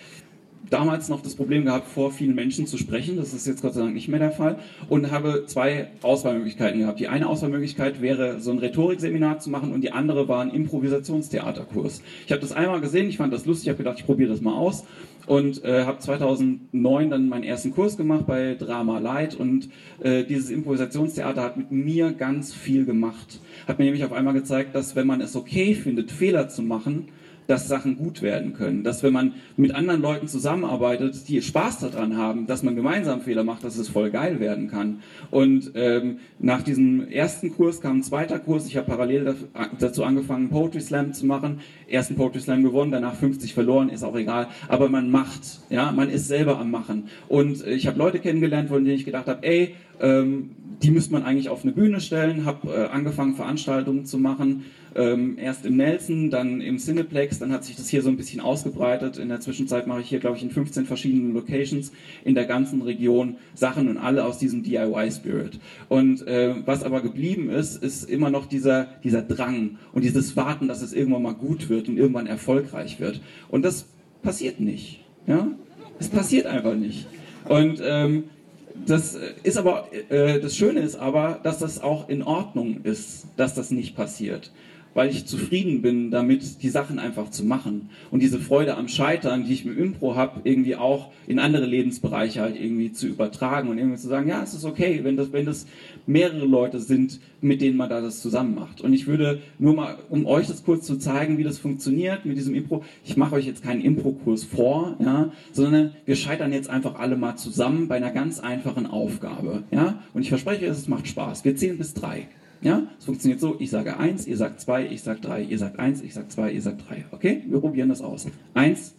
damals 0.70 1.10
noch 1.10 1.22
das 1.22 1.36
Problem 1.36 1.66
gehabt, 1.66 1.88
vor 1.88 2.12
vielen 2.12 2.36
Menschen 2.36 2.68
zu 2.68 2.78
sprechen. 2.78 3.18
Das 3.18 3.34
ist 3.34 3.48
jetzt 3.48 3.62
Gott 3.62 3.74
sei 3.74 3.82
Dank 3.82 3.94
nicht 3.94 4.08
mehr 4.08 4.20
der 4.20 4.32
Fall. 4.32 4.60
Und 4.88 5.12
habe 5.12 5.46
zwei 5.46 5.88
Auswahlmöglichkeiten 6.02 6.80
gehabt. 6.80 7.00
Die 7.00 7.08
eine 7.08 7.28
Auswahlmöglichkeit 7.28 8.02
wäre, 8.02 8.40
so 8.40 8.52
ein 8.52 8.60
Rhetorikseminar 8.60 9.40
zu 9.40 9.50
machen 9.50 9.74
und 9.74 9.82
die 9.82 9.92
andere 9.92 10.28
war 10.28 10.42
ein 10.42 10.52
Improvisationstheaterkurs. 10.52 12.02
Ich 12.26 12.32
habe 12.32 12.42
das 12.42 12.52
einmal 12.52 12.82
gesehen, 12.82 13.10
ich 13.10 13.18
fand 13.18 13.34
das 13.34 13.46
lustig, 13.46 13.68
ich 13.68 13.70
habe 13.70 13.78
gedacht, 13.80 14.00
ich 14.00 14.06
probiere 14.06 14.30
das 14.30 14.42
mal 14.42 14.54
aus 14.54 14.86
und 15.30 15.64
äh, 15.64 15.86
habe 15.86 16.00
2009 16.00 17.10
dann 17.12 17.30
meinen 17.30 17.44
ersten 17.44 17.72
Kurs 17.72 17.98
gemacht 17.98 18.26
bei 18.26 18.56
Drama 18.56 18.98
Light 18.98 19.36
und 19.36 19.70
äh, 20.02 20.24
dieses 20.24 20.50
Improvisationstheater 20.50 21.44
hat 21.44 21.56
mit 21.56 21.72
mir 21.72 22.14
ganz 22.14 22.52
viel 22.52 22.84
gemacht. 22.84 23.40
Hat 23.68 23.78
mir 23.78 23.86
nämlich 23.86 24.04
auf 24.04 24.12
einmal 24.12 24.34
gezeigt, 24.34 24.74
dass 24.74 24.96
wenn 24.96 25.06
man 25.06 25.22
es 25.22 25.36
okay 25.36 25.76
findet, 25.76 26.12
Fehler 26.12 26.50
zu 26.50 26.64
machen, 26.64 27.10
dass 27.50 27.68
Sachen 27.68 27.98
gut 27.98 28.22
werden 28.22 28.54
können. 28.54 28.84
Dass 28.84 29.02
wenn 29.02 29.12
man 29.12 29.34
mit 29.58 29.74
anderen 29.74 30.04
Leuten 30.04 30.28
zusammenarbeitet, 30.28 31.28
die 31.28 31.42
Spaß 31.42 31.80
daran 31.80 32.16
haben, 32.16 32.46
dass 32.46 32.62
man 32.62 32.76
gemeinsam 32.76 33.22
Fehler 33.22 33.44
macht, 33.44 33.64
dass 33.64 33.76
es 33.78 33.90
voll 33.90 34.12
geil 34.12 34.40
werden 34.40 34.70
kann. 34.70 35.02
Und 35.32 35.72
ähm, 35.74 36.20
nach 36.38 36.62
diesem 36.62 37.08
ersten 37.10 37.52
Kurs 37.52 37.82
kam 37.82 37.98
ein 37.98 38.04
zweiter 38.04 38.38
Kurs. 38.38 38.68
Ich 38.68 38.78
habe 38.78 38.86
parallel 38.86 39.36
dazu 39.80 40.04
angefangen, 40.04 40.50
Poetry 40.50 40.80
Slam 40.80 41.12
zu 41.14 41.26
machen. 41.26 41.62
Ersten 41.88 42.16
Poetry 42.16 42.40
Slam 42.40 42.62
gewonnen, 42.62 42.92
danach 42.92 43.16
50 43.16 43.56
verloren, 43.56 43.90
ist 43.90 44.04
auch 44.04 44.16
egal. 44.16 44.50
Aber 44.68 44.88
man 44.88 45.10
macht, 45.10 45.42
ja, 45.72 45.92
man 45.92 46.12
ist 46.12 46.28
selber 46.28 46.60
am 46.60 46.70
Machen. 46.70 47.06
Und 47.30 47.66
äh, 47.66 47.72
ich 47.72 47.88
habe 47.88 47.98
Leute 47.98 48.20
kennengelernt, 48.20 48.70
von 48.70 48.86
denen 48.86 48.96
ich 48.96 49.06
gedacht 49.06 49.26
habe, 49.26 49.42
ey, 49.42 49.74
ähm, 50.00 50.52
die 50.82 50.92
müsste 50.92 51.12
man 51.12 51.24
eigentlich 51.24 51.50
auf 51.50 51.64
eine 51.64 51.74
Bühne 51.74 52.00
stellen, 52.00 52.46
habe 52.46 52.74
äh, 52.74 52.86
angefangen 52.88 53.36
Veranstaltungen 53.36 54.06
zu 54.06 54.18
machen, 54.18 54.66
ähm, 54.96 55.38
erst 55.38 55.66
im 55.66 55.78
Nelson, 55.78 56.30
dann 56.30 56.62
im 56.62 56.78
Cineplex, 56.78 57.40
dann 57.40 57.52
hat 57.52 57.64
sich 57.64 57.76
das 57.76 57.90
hier 57.90 58.02
so 58.02 58.10
ein 58.10 58.18
bisschen 58.18 58.40
ausgebreitet. 58.40 59.18
In 59.18 59.30
der 59.30 59.40
Zwischenzeit 59.40 59.88
mache 59.88 60.02
ich 60.02 60.10
hier, 60.10 60.20
glaube 60.20 60.38
ich, 60.38 60.44
in 60.44 60.50
15 60.50 60.86
verschiedenen 60.86 61.34
Locations 61.34 61.92
in 62.24 62.34
der 62.34 62.46
ganzen 62.46 62.82
Region 62.82 63.36
Sachen 63.54 63.88
und 63.88 63.98
alle 63.98 64.26
aus 64.26 64.40
diesem 64.40 64.64
DIY-Spirit. 64.64 65.60
Und 65.90 66.26
äh, 66.28 66.56
was 66.66 66.84
aber 66.84 67.02
geblieben 67.02 67.50
ist, 67.50 67.84
ist 67.84 68.10
immer 68.10 68.30
noch 68.30 68.46
dieser, 68.46 68.88
dieser 69.04 69.22
Drang 69.22 69.78
und 69.94 70.04
dieses 70.04 70.36
Warten, 70.36 70.68
dass 70.68 70.82
es 70.82 70.94
irgendwann 70.94 71.24
mal 71.24 71.36
gut 71.36 71.70
wird 71.70 71.90
und 71.90 71.98
irgendwann 71.98 72.28
erfolgreich 72.28 73.00
wird. 73.00 73.22
Und 73.50 73.64
das 73.64 73.86
passiert 74.22 74.60
nicht. 74.60 75.04
Ja? 75.28 75.48
Es 76.00 76.08
passiert 76.08 76.46
einfach 76.46 76.76
nicht. 76.76 77.08
Und 77.48 77.82
ähm, 77.84 78.26
das 78.86 79.18
ist 79.44 79.58
aber, 79.58 79.88
äh, 80.10 80.40
das 80.40 80.56
Schöne 80.56 80.82
ist 80.82 80.96
aber, 80.96 81.40
dass 81.44 81.60
das 81.60 81.82
auch 81.82 82.10
in 82.10 82.24
Ordnung 82.24 82.82
ist, 82.84 83.28
dass 83.38 83.54
das 83.56 83.72
nicht 83.72 83.96
passiert 83.96 84.52
weil 84.94 85.10
ich 85.10 85.26
zufrieden 85.26 85.82
bin 85.82 86.12
damit, 86.12 86.64
die 86.64 86.70
Sachen 86.70 87.00
einfach 87.00 87.30
zu 87.30 87.46
machen. 87.46 87.90
Und 88.12 88.22
diese 88.22 88.40
Freude 88.40 88.76
am 88.76 88.88
Scheitern, 88.88 89.46
die 89.46 89.54
ich 89.54 89.66
mit 89.66 89.78
Impro 89.78 90.16
habe, 90.16 90.42
irgendwie 90.44 90.76
auch 90.76 91.12
in 91.28 91.40
andere 91.40 91.66
Lebensbereiche 91.66 92.42
halt 92.42 92.60
irgendwie 92.60 92.92
zu 92.92 93.08
übertragen 93.08 93.70
und 93.70 93.78
irgendwie 93.78 93.98
zu 93.98 94.08
sagen, 94.08 94.28
ja, 94.28 94.42
es 94.42 94.54
ist 94.54 94.66
okay, 94.66 95.02
wenn 95.04 95.16
das, 95.16 95.32
wenn 95.32 95.46
das 95.46 95.68
mehrere 96.08 96.46
Leute 96.46 96.80
sind, 96.80 97.20
mit 97.42 97.62
denen 97.62 97.78
man 97.78 97.90
da 97.90 98.02
das 98.02 98.22
zusammen 98.22 98.56
macht. 98.56 98.82
Und 98.82 98.94
ich 98.94 99.08
würde 99.08 99.42
nur 99.60 99.76
mal, 99.76 99.98
um 100.10 100.26
euch 100.26 100.48
das 100.48 100.64
kurz 100.64 100.86
zu 100.86 100.98
zeigen, 100.98 101.38
wie 101.38 101.44
das 101.44 101.58
funktioniert 101.58 102.26
mit 102.26 102.38
diesem 102.38 102.56
Impro, 102.56 102.84
ich 103.06 103.16
mache 103.16 103.36
euch 103.36 103.46
jetzt 103.46 103.64
keinen 103.64 103.82
Impro-Kurs 103.82 104.44
vor, 104.44 104.96
ja, 105.00 105.32
sondern 105.52 105.92
wir 106.06 106.16
scheitern 106.16 106.52
jetzt 106.52 106.70
einfach 106.70 107.00
alle 107.00 107.16
mal 107.16 107.36
zusammen 107.36 107.88
bei 107.88 107.96
einer 107.96 108.12
ganz 108.12 108.40
einfachen 108.40 108.86
Aufgabe, 108.86 109.64
ja. 109.72 110.02
Und 110.14 110.24
ich 110.24 110.30
verspreche, 110.30 110.66
es 110.66 110.88
macht 110.88 111.08
Spaß. 111.08 111.46
Wir 111.46 111.56
zählen 111.56 111.78
bis 111.78 111.94
drei. 111.94 112.28
Ja, 112.62 112.84
es 112.98 113.06
funktioniert 113.06 113.40
so, 113.40 113.56
ich 113.58 113.70
sage 113.70 113.98
1, 113.98 114.28
ihr 114.28 114.36
sagt 114.36 114.60
2, 114.60 114.88
ich 114.88 115.02
sage 115.02 115.22
3, 115.22 115.44
ihr 115.44 115.58
sagt 115.58 115.80
1, 115.80 116.02
ich 116.02 116.14
sage 116.14 116.28
2, 116.28 116.52
ihr 116.52 116.62
sagt 116.62 116.90
3. 116.90 117.06
Okay, 117.12 117.44
wir 117.48 117.60
probieren 117.60 117.88
das 117.88 118.02
aus. 118.02 118.28
1, 118.54 118.96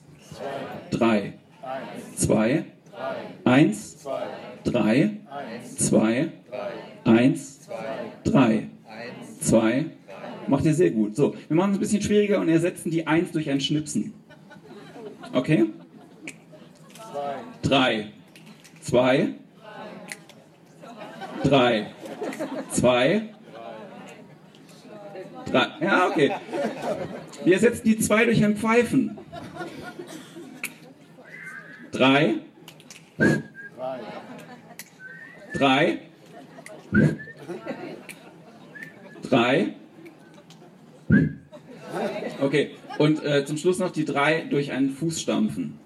3, 0.90 1.34
2, 2.16 2.64
1, 3.44 4.06
3, 4.64 5.10
2, 5.76 6.32
1, 7.04 7.60
3, 8.24 8.68
2. 9.40 9.84
Macht 10.46 10.64
ihr 10.64 10.74
sehr 10.74 10.90
gut. 10.90 11.14
So, 11.14 11.34
wir 11.48 11.56
machen 11.56 11.72
es 11.72 11.76
ein 11.76 11.80
bisschen 11.80 12.02
schwieriger 12.02 12.40
und 12.40 12.48
ersetzen 12.48 12.90
die 12.90 13.06
1 13.06 13.32
durch 13.32 13.50
ein 13.50 13.60
Schnipsen. 13.60 14.14
Okay? 15.34 15.66
3, 17.62 18.06
2, 18.80 19.34
3, 21.44 21.86
2, 22.70 23.34
Drei. 25.50 25.68
Ja, 25.80 26.08
okay. 26.08 26.30
Wir 27.44 27.58
setzen 27.58 27.82
die 27.84 27.98
zwei 27.98 28.24
durch 28.24 28.44
ein 28.44 28.56
Pfeifen. 28.56 29.18
Drei. 31.90 32.34
Drei. 35.52 35.98
Drei. 39.22 39.74
Okay. 42.40 42.70
Und 42.98 43.24
äh, 43.24 43.44
zum 43.44 43.56
Schluss 43.56 43.78
noch 43.78 43.90
die 43.90 44.04
drei 44.04 44.42
durch 44.48 44.72
einen 44.72 44.90
Fuß 44.90 45.20
stampfen. 45.20 45.79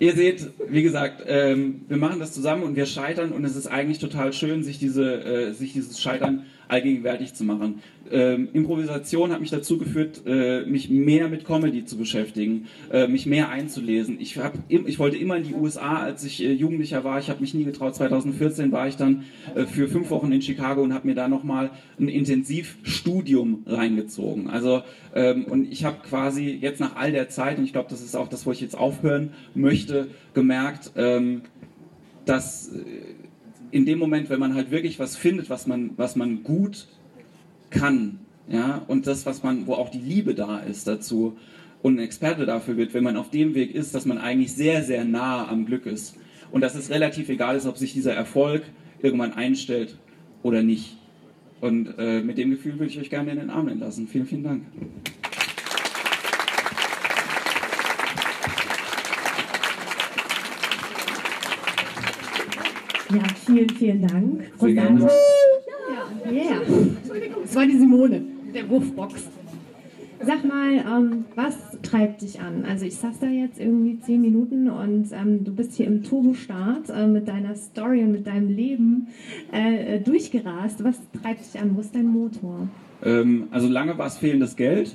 Ihr 0.00 0.14
seht, 0.14 0.46
wie 0.66 0.82
gesagt, 0.82 1.22
ähm, 1.26 1.82
wir 1.86 1.98
machen 1.98 2.20
das 2.20 2.32
zusammen 2.32 2.62
und 2.62 2.74
wir 2.74 2.86
scheitern 2.86 3.32
und 3.32 3.44
es 3.44 3.54
ist 3.54 3.66
eigentlich 3.66 3.98
total 3.98 4.32
schön, 4.32 4.64
sich, 4.64 4.78
diese, 4.78 5.22
äh, 5.22 5.52
sich 5.52 5.74
dieses 5.74 6.00
Scheitern 6.00 6.46
allgegenwärtig 6.70 7.34
zu 7.34 7.44
machen. 7.44 7.80
Ähm, 8.10 8.48
Improvisation 8.52 9.32
hat 9.32 9.40
mich 9.40 9.50
dazu 9.50 9.78
geführt, 9.78 10.22
äh, 10.26 10.62
mich 10.62 10.90
mehr 10.90 11.28
mit 11.28 11.44
Comedy 11.44 11.84
zu 11.84 11.96
beschäftigen, 11.96 12.66
äh, 12.90 13.06
mich 13.06 13.26
mehr 13.26 13.50
einzulesen. 13.50 14.18
Ich, 14.20 14.38
hab, 14.38 14.54
ich 14.68 14.98
wollte 14.98 15.16
immer 15.16 15.36
in 15.36 15.44
die 15.44 15.54
USA, 15.54 15.98
als 15.98 16.24
ich 16.24 16.42
äh, 16.42 16.52
Jugendlicher 16.52 17.04
war. 17.04 17.18
Ich 17.18 17.30
habe 17.30 17.40
mich 17.40 17.54
nie 17.54 17.64
getraut. 17.64 17.94
2014 17.94 18.72
war 18.72 18.88
ich 18.88 18.96
dann 18.96 19.24
äh, 19.54 19.64
für 19.64 19.88
fünf 19.88 20.10
Wochen 20.10 20.32
in 20.32 20.42
Chicago 20.42 20.82
und 20.82 20.94
habe 20.94 21.06
mir 21.06 21.14
da 21.14 21.28
nochmal 21.28 21.70
ein 21.98 22.08
Intensivstudium 22.08 23.64
reingezogen. 23.66 24.48
Also 24.48 24.82
ähm, 25.14 25.44
und 25.44 25.70
ich 25.70 25.84
habe 25.84 25.98
quasi 26.08 26.50
jetzt 26.60 26.80
nach 26.80 26.96
all 26.96 27.12
der 27.12 27.28
Zeit, 27.28 27.58
und 27.58 27.64
ich 27.64 27.72
glaube, 27.72 27.90
das 27.90 28.00
ist 28.00 28.16
auch 28.16 28.28
das, 28.28 28.46
wo 28.46 28.52
ich 28.52 28.60
jetzt 28.60 28.76
aufhören 28.76 29.30
möchte, 29.54 30.08
gemerkt, 30.34 30.92
ähm, 30.96 31.42
dass 32.24 32.68
äh, 32.68 32.80
in 33.70 33.86
dem 33.86 33.98
Moment, 33.98 34.30
wenn 34.30 34.40
man 34.40 34.54
halt 34.54 34.70
wirklich 34.70 34.98
was 34.98 35.16
findet, 35.16 35.50
was 35.50 35.66
man, 35.66 35.90
was 35.96 36.16
man 36.16 36.42
gut 36.42 36.88
kann, 37.70 38.18
ja, 38.48 38.82
und 38.88 39.06
das, 39.06 39.26
was 39.26 39.42
man, 39.42 39.66
wo 39.66 39.74
auch 39.74 39.90
die 39.90 39.98
Liebe 39.98 40.34
da 40.34 40.58
ist 40.58 40.88
dazu 40.88 41.36
und 41.82 41.96
ein 41.96 42.04
Experte 42.04 42.46
dafür 42.46 42.76
wird, 42.76 42.94
wenn 42.94 43.04
man 43.04 43.16
auf 43.16 43.30
dem 43.30 43.54
Weg 43.54 43.74
ist, 43.74 43.94
dass 43.94 44.06
man 44.06 44.18
eigentlich 44.18 44.52
sehr, 44.52 44.82
sehr 44.82 45.04
nah 45.04 45.48
am 45.48 45.66
Glück 45.66 45.86
ist. 45.86 46.16
Und 46.50 46.62
dass 46.62 46.74
es 46.74 46.90
relativ 46.90 47.28
egal 47.28 47.56
ist, 47.56 47.66
ob 47.66 47.78
sich 47.78 47.92
dieser 47.92 48.12
Erfolg 48.12 48.62
irgendwann 49.00 49.32
einstellt 49.32 49.96
oder 50.42 50.62
nicht. 50.62 50.96
Und 51.60 51.94
äh, 51.98 52.22
mit 52.22 52.38
dem 52.38 52.50
Gefühl 52.50 52.74
würde 52.74 52.86
ich 52.86 52.98
euch 52.98 53.10
gerne 53.10 53.30
in 53.30 53.38
den 53.38 53.50
Arm 53.50 53.68
entlassen. 53.68 54.08
Vielen, 54.08 54.26
vielen 54.26 54.42
Dank. 54.42 54.62
Ja, 63.12 63.22
vielen, 63.44 63.70
vielen 63.70 64.06
Dank. 64.06 64.52
Sehr 64.58 64.72
gerne. 64.72 65.08
Ja, 66.26 66.30
yeah. 66.30 66.60
Das 67.42 67.54
war 67.56 67.66
die 67.66 67.76
Simone, 67.76 68.22
der 68.54 68.68
Wurfbox. 68.68 69.24
Sag 70.22 70.44
mal, 70.44 70.74
ähm, 70.74 71.24
was 71.34 71.56
treibt 71.82 72.20
dich 72.20 72.40
an? 72.40 72.64
Also 72.68 72.84
ich 72.84 72.96
saß 72.96 73.20
da 73.20 73.26
jetzt 73.26 73.58
irgendwie 73.58 73.98
zehn 74.00 74.20
Minuten 74.20 74.68
und 74.68 75.10
ähm, 75.12 75.44
du 75.44 75.54
bist 75.54 75.74
hier 75.74 75.86
im 75.86 76.02
Turbostart 76.02 76.90
äh, 76.90 77.06
mit 77.06 77.26
deiner 77.26 77.56
Story 77.56 78.02
und 78.02 78.12
mit 78.12 78.26
deinem 78.26 78.48
Leben 78.48 79.08
äh 79.50 79.98
durchgerast. 79.98 80.84
Was 80.84 81.00
treibt 81.22 81.40
dich 81.40 81.60
an? 81.60 81.74
Wo 81.74 81.80
ist 81.80 81.94
dein 81.94 82.06
Motor? 82.06 82.68
Ähm, 83.02 83.48
also 83.50 83.66
lange 83.66 83.96
war 83.96 84.06
es 84.06 84.18
fehlendes 84.18 84.56
Geld 84.56 84.94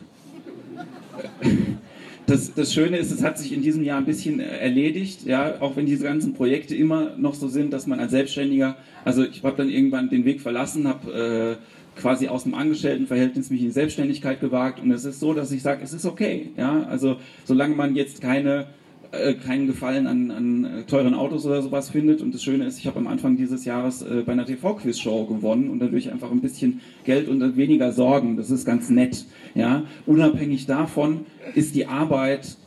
das, 2.27 2.53
das 2.53 2.73
Schöne 2.73 2.97
ist, 2.97 3.11
es 3.11 3.23
hat 3.23 3.38
sich 3.38 3.53
in 3.53 3.61
diesem 3.61 3.83
Jahr 3.83 3.97
ein 3.97 4.05
bisschen 4.05 4.39
äh, 4.39 4.57
erledigt, 4.57 5.25
ja, 5.25 5.61
auch 5.61 5.75
wenn 5.75 5.85
diese 5.85 6.05
ganzen 6.05 6.33
Projekte 6.33 6.75
immer 6.75 7.15
noch 7.17 7.35
so 7.35 7.47
sind, 7.47 7.71
dass 7.73 7.88
man 7.88 7.99
als 7.99 8.11
Selbstständiger, 8.11 8.77
also 9.03 9.23
ich 9.23 9.43
habe 9.43 9.57
dann 9.57 9.69
irgendwann 9.69 10.09
den 10.09 10.25
Weg 10.25 10.41
verlassen, 10.41 10.88
habe 10.88 11.57
äh, 11.59 11.99
quasi 11.99 12.27
aus 12.27 12.43
dem 12.43 12.53
Angestelltenverhältnis 12.53 13.49
mich 13.49 13.61
in 13.61 13.67
die 13.67 13.71
Selbstständigkeit 13.71 14.39
gewagt 14.39 14.79
und 14.79 14.91
es 14.91 15.05
ist 15.05 15.19
so, 15.19 15.33
dass 15.33 15.51
ich 15.51 15.61
sage, 15.61 15.83
es 15.83 15.93
ist 15.93 16.05
okay. 16.05 16.51
Ja? 16.57 16.83
Also 16.83 17.17
solange 17.45 17.75
man 17.75 17.95
jetzt 17.95 18.21
keine 18.21 18.67
äh, 19.12 19.34
keinen 19.34 19.68
Gefallen 19.68 20.08
an, 20.08 20.32
an, 20.32 20.65
äh, 20.65 20.84
teuren 20.84 21.13
Autos 21.13 21.46
oder 21.46 21.62
sowas 21.62 21.89
findet. 21.89 22.22
Und 22.22 22.34
das 22.34 22.44
Schöne 22.44 22.65
ist, 22.65 22.80
ich 22.80 22.88
habe 22.88 23.00
am 23.00 23.08
Anfang 23.08 23.38
dieses 23.38 23.65
Jahres 23.65 24.02
äh, 24.02 24.24
bei 24.26 24.32
einer 24.32 24.46
TV-Quiz-Show 24.46 25.26
gewonnen 25.26 25.70
und 25.70 25.80
dadurch 25.80 26.12
einfach 26.12 26.32
ein 26.32 26.41
bisschen 26.41 26.82
Geld 27.04 27.28
und 27.28 27.58
weniger 27.58 27.91
Sorgen. 27.91 28.38
Das 28.38 28.52
ist 28.52 28.65
ganz 28.65 28.89
nett. 28.89 29.26
Ja? 29.54 29.84
Unabhängig 30.06 30.65
davon 30.65 31.22
ist 31.54 31.76
die 31.76 31.88
Arbeit 31.88 32.58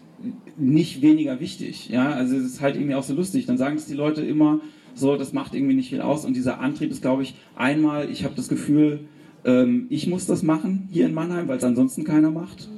nicht 0.56 1.02
weniger 1.02 1.40
wichtig. 1.40 1.88
Ja? 1.88 2.10
Also 2.10 2.36
es 2.36 2.44
ist 2.44 2.60
halt 2.60 2.76
irgendwie 2.76 2.94
auch 2.94 3.04
so 3.04 3.14
lustig. 3.14 3.46
Dann 3.46 3.58
sagen 3.58 3.76
es 3.76 3.86
die 3.86 3.94
Leute 3.94 4.22
immer 4.22 4.60
so, 4.94 5.16
das 5.16 5.32
macht 5.32 5.54
irgendwie 5.54 5.74
nicht 5.74 5.90
viel 5.90 6.00
aus. 6.00 6.24
Und 6.24 6.34
dieser 6.34 6.60
Antrieb 6.60 6.90
ist, 6.90 7.02
glaube 7.02 7.22
ich, 7.22 7.34
einmal, 7.56 8.10
ich 8.10 8.24
habe 8.24 8.34
das 8.34 8.48
Gefühl, 8.48 9.00
ähm, 9.44 9.86
ich 9.90 10.06
muss 10.06 10.26
das 10.26 10.42
machen 10.42 10.88
hier 10.90 11.06
in 11.06 11.14
Mannheim, 11.14 11.48
weil 11.48 11.58
es 11.58 11.64
ansonsten 11.64 12.04
keiner 12.04 12.30
macht. 12.30 12.68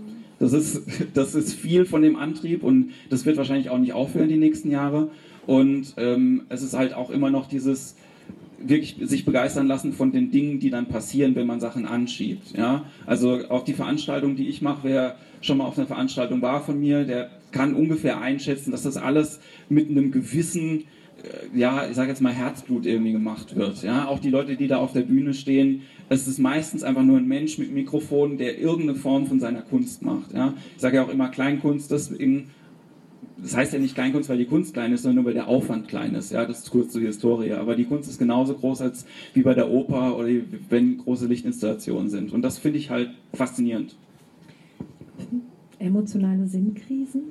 Das 0.40 0.53
ist, 0.53 0.83
das 1.14 1.37
ist 1.37 1.55
viel 1.55 1.85
von 1.85 2.03
dem 2.03 2.16
Antrieb 2.16 2.64
und 2.64 2.90
das 3.09 3.24
wird 3.24 3.37
wahrscheinlich 3.37 3.70
auch 3.70 3.79
nicht 3.79 3.92
aufhören 3.92 4.29
die 4.29 4.37
nächsten 4.37 4.70
Jahre. 4.70 5.11
Und 5.46 5.94
ähm, 5.96 6.42
es 6.48 6.62
ist 6.62 6.74
halt 6.74 6.94
auch 6.94 7.11
immer 7.11 7.31
noch 7.31 7.48
dieses 7.48 7.94
wirklich 8.62 8.96
sich 9.03 9.24
begeistern 9.24 9.66
lassen 9.66 9.92
von 9.92 10.12
den 10.12 10.31
Dingen, 10.31 10.59
die 10.59 10.70
dann 10.70 10.87
passieren, 10.87 11.35
wenn 11.35 11.46
man 11.46 11.61
Sachen 11.61 11.87
anschiebt. 11.87 12.57
Ja? 12.57 12.85
Also 13.07 13.48
auch 13.48 13.64
die 13.64 13.72
Veranstaltung, 13.72 14.37
die 14.37 14.48
ich 14.48 14.61
mache, 14.61 14.81
wer 14.83 15.16
schon 15.40 15.59
mal 15.59 15.64
auf 15.64 15.79
einer 15.79 15.87
Veranstaltung 15.87 16.42
war 16.42 16.62
von 16.62 16.79
mir, 16.79 17.05
der 17.05 17.31
kann 17.53 17.74
ungefähr 17.74 18.20
einschätzen, 18.20 18.70
dass 18.70 18.83
das 18.83 18.96
alles 18.96 19.40
mit 19.68 19.88
einem 19.88 20.12
gewissen 20.12 20.85
ja, 21.54 21.87
ich 21.88 21.96
sage 21.96 22.11
jetzt 22.11 22.20
mal 22.20 22.33
Herzblut 22.33 22.87
irgendwie 22.87 23.12
gemacht 23.12 23.56
wird. 23.56 23.83
Ja, 23.83 24.09
auch 24.09 24.18
die 24.18 24.30
Leute, 24.30 24.56
die 24.56 24.66
da 24.66 24.78
auf 24.78 24.92
der 24.92 25.02
Bühne 25.02 25.35
stehen, 25.35 25.83
es 26.09 26.26
ist 26.26 26.38
meistens 26.38 26.83
einfach 26.83 27.02
nur 27.02 27.18
ein 27.18 27.28
Mensch 27.28 27.59
mit 27.59 27.72
Mikrofon, 27.72 28.38
der 28.38 28.59
irgendeine 28.59 28.96
Form 28.96 29.26
von 29.26 29.40
seiner 29.40 29.62
Kunst 29.62 30.02
macht. 30.02 30.33
Ja, 30.33 30.54
ich 30.74 30.83
sage 30.83 30.96
ja 30.96 31.04
auch 31.04 31.09
immer 31.09 31.28
Kleinkunst, 31.28 31.90
deswegen, 31.90 32.50
das 33.42 33.56
heißt 33.56 33.72
ja 33.72 33.78
nicht 33.78 33.94
Kleinkunst, 33.94 34.28
weil 34.28 34.38
die 34.38 34.46
Kunst 34.46 34.74
klein 34.74 34.92
ist, 34.92 35.02
sondern 35.02 35.16
nur 35.16 35.24
weil 35.26 35.35
der 35.35 35.48
Aufwand 35.48 35.88
klein 35.88 36.14
ist. 36.14 36.33
Ja, 36.33 36.44
das 36.44 36.61
ist 36.61 36.70
kurz 36.70 36.92
zur 36.92 37.02
Historie. 37.02 37.52
Aber 37.52 37.76
die 37.76 37.85
Kunst 37.85 38.11
ist 38.11 38.18
genauso 38.18 38.54
groß 38.54 38.83
als 38.83 39.06
wie 39.35 39.42
bei 39.42 39.54
der 39.54 39.70
Oper 39.70 40.16
oder 40.18 40.28
wenn 40.68 40.98
große 40.98 41.26
Lichtinstallationen 41.26 42.11
sind. 42.11 42.33
Und 42.33 42.42
das 42.42 42.59
finde 42.59 42.78
ich 42.78 42.90
halt 42.90 43.11
faszinierend. 43.33 43.96
Emotionale 45.78 46.46
Sinnkrisen? 46.46 47.22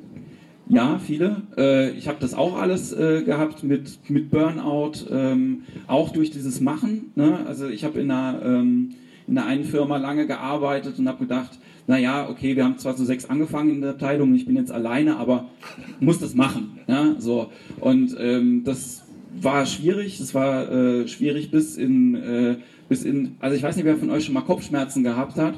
Ja, 0.70 1.00
viele. 1.00 1.42
Äh, 1.58 1.90
ich 1.92 2.08
habe 2.08 2.20
das 2.22 2.36
auch 2.36 2.56
alles 2.56 2.94
äh, 2.94 3.24
gehabt 3.24 3.64
mit, 3.64 4.08
mit 4.08 4.30
Burnout, 4.30 5.08
ähm, 5.10 5.64
auch 5.88 6.12
durch 6.12 6.30
dieses 6.30 6.62
Machen. 6.62 7.12
Ne? 7.16 7.40
Also 7.48 7.68
ich 7.68 7.84
habe 7.84 8.00
in 8.00 8.12
einer, 8.12 8.40
ähm, 8.46 8.92
in 9.28 9.36
einer 9.40 9.48
einen 9.48 9.64
Firma 9.64 9.98
lange 9.98 10.28
gearbeitet 10.28 11.00
und 11.00 11.08
habe 11.08 11.26
gedacht, 11.26 11.58
naja, 11.88 12.30
okay, 12.30 12.56
wir 12.56 12.66
haben 12.66 12.78
zwar 12.78 12.96
zu 12.96 13.04
sechs 13.04 13.26
angefangen 13.26 13.72
in 13.72 13.82
der 13.82 13.92
Abteilung, 13.92 14.36
ich 14.36 14.46
bin 14.46 14.56
jetzt 14.56 14.72
alleine, 14.72 15.18
aber 15.18 15.50
muss 16.00 16.20
das 16.20 16.36
machen. 16.36 16.78
Ja? 16.86 17.16
So. 17.18 17.52
Und 17.80 18.16
ähm, 18.20 18.64
das 18.64 19.06
war 19.42 19.66
schwierig, 19.66 20.20
das 20.20 20.36
war 20.36 20.72
äh, 20.72 21.08
schwierig 21.08 21.50
bis 21.50 21.78
in, 21.78 22.14
äh, 22.14 22.58
bis 22.88 23.06
in, 23.06 23.38
also 23.40 23.56
ich 23.56 23.64
weiß 23.64 23.76
nicht, 23.76 23.86
wer 23.86 23.98
von 23.98 24.12
euch 24.12 24.26
schon 24.26 24.36
mal 24.36 24.42
Kopfschmerzen 24.42 25.04
gehabt 25.04 25.36
hat 25.38 25.56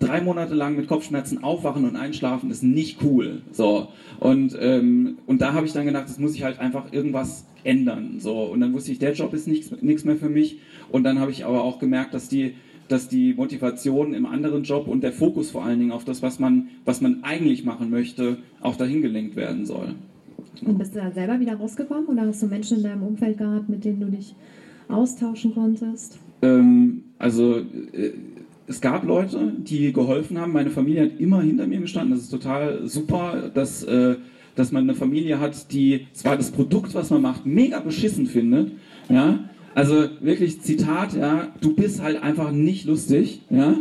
drei 0.00 0.20
Monate 0.20 0.54
lang 0.54 0.76
mit 0.76 0.88
Kopfschmerzen 0.88 1.44
aufwachen 1.44 1.84
und 1.84 1.94
einschlafen 1.94 2.50
ist 2.50 2.64
nicht 2.64 2.98
cool. 3.04 3.42
So. 3.52 3.88
Und, 4.18 4.56
ähm, 4.60 5.18
und 5.26 5.40
da 5.40 5.52
habe 5.52 5.66
ich 5.66 5.72
dann 5.72 5.86
gedacht, 5.86 6.08
das 6.08 6.18
muss 6.18 6.34
ich 6.34 6.42
halt 6.42 6.58
einfach 6.58 6.92
irgendwas 6.92 7.46
ändern. 7.62 8.16
So. 8.18 8.42
Und 8.44 8.60
dann 8.60 8.72
wusste 8.72 8.90
ich, 8.90 8.98
der 8.98 9.12
Job 9.12 9.32
ist 9.34 9.46
nichts 9.46 10.04
mehr 10.04 10.16
für 10.16 10.28
mich. 10.28 10.58
Und 10.90 11.04
dann 11.04 11.20
habe 11.20 11.30
ich 11.30 11.44
aber 11.44 11.62
auch 11.62 11.78
gemerkt, 11.78 12.14
dass 12.14 12.28
die, 12.28 12.54
dass 12.88 13.08
die 13.08 13.34
Motivation 13.34 14.14
im 14.14 14.26
anderen 14.26 14.64
Job 14.64 14.88
und 14.88 15.02
der 15.02 15.12
Fokus 15.12 15.50
vor 15.50 15.64
allen 15.64 15.78
Dingen 15.78 15.92
auf 15.92 16.04
das, 16.04 16.22
was 16.22 16.40
man, 16.40 16.68
was 16.84 17.00
man 17.00 17.22
eigentlich 17.22 17.64
machen 17.64 17.90
möchte, 17.90 18.38
auch 18.60 18.76
dahin 18.76 19.02
gelenkt 19.02 19.36
werden 19.36 19.66
soll. 19.66 19.94
Und 20.62 20.78
bist 20.78 20.94
du 20.94 20.98
da 20.98 21.10
selber 21.10 21.38
wieder 21.38 21.54
rausgekommen 21.54 22.06
oder 22.06 22.22
hast 22.22 22.42
du 22.42 22.46
Menschen 22.46 22.78
in 22.78 22.82
deinem 22.82 23.02
Umfeld 23.02 23.38
gehabt, 23.38 23.68
mit 23.68 23.84
denen 23.84 24.00
du 24.00 24.06
dich 24.06 24.34
austauschen 24.88 25.54
konntest? 25.54 26.18
Ähm, 26.42 27.04
also 27.18 27.58
äh, 27.58 28.12
es 28.70 28.80
gab 28.80 29.04
Leute, 29.04 29.52
die 29.58 29.92
geholfen 29.92 30.38
haben. 30.38 30.52
Meine 30.52 30.70
Familie 30.70 31.02
hat 31.02 31.18
immer 31.18 31.42
hinter 31.42 31.66
mir 31.66 31.80
gestanden. 31.80 32.12
Das 32.12 32.22
ist 32.22 32.30
total 32.30 32.86
super, 32.86 33.50
dass, 33.52 33.82
äh, 33.82 34.14
dass 34.54 34.70
man 34.70 34.84
eine 34.84 34.94
Familie 34.94 35.40
hat, 35.40 35.72
die 35.72 36.06
zwar 36.12 36.36
das 36.36 36.52
Produkt, 36.52 36.94
was 36.94 37.10
man 37.10 37.20
macht, 37.20 37.44
mega 37.44 37.80
beschissen 37.80 38.26
findet. 38.26 38.70
Ja? 39.08 39.40
Also 39.74 40.04
wirklich 40.20 40.60
Zitat, 40.62 41.16
ja, 41.16 41.48
du 41.60 41.74
bist 41.74 42.00
halt 42.00 42.22
einfach 42.22 42.52
nicht 42.52 42.86
lustig. 42.86 43.42
Ja? 43.50 43.74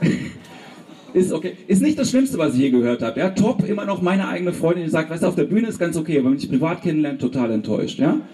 ist 1.12 1.32
okay. 1.32 1.54
Ist 1.66 1.82
nicht 1.82 1.98
das 1.98 2.10
Schlimmste, 2.10 2.38
was 2.38 2.54
ich 2.54 2.60
je 2.60 2.70
gehört 2.70 3.02
habe. 3.02 3.18
Ja, 3.18 3.30
top, 3.30 3.68
immer 3.68 3.86
noch 3.86 4.02
meine 4.02 4.28
eigene 4.28 4.52
Freundin, 4.52 4.84
die 4.84 4.90
sagt, 4.90 5.10
weißt 5.10 5.24
du, 5.24 5.26
auf 5.26 5.34
der 5.34 5.44
Bühne 5.44 5.66
ist 5.66 5.80
ganz 5.80 5.96
okay, 5.96 6.20
aber 6.20 6.30
wenn 6.30 6.38
ich 6.38 6.48
privat 6.48 6.82
kennenlernt, 6.82 7.20
total 7.20 7.50
enttäuscht. 7.50 7.98
Ja? 7.98 8.20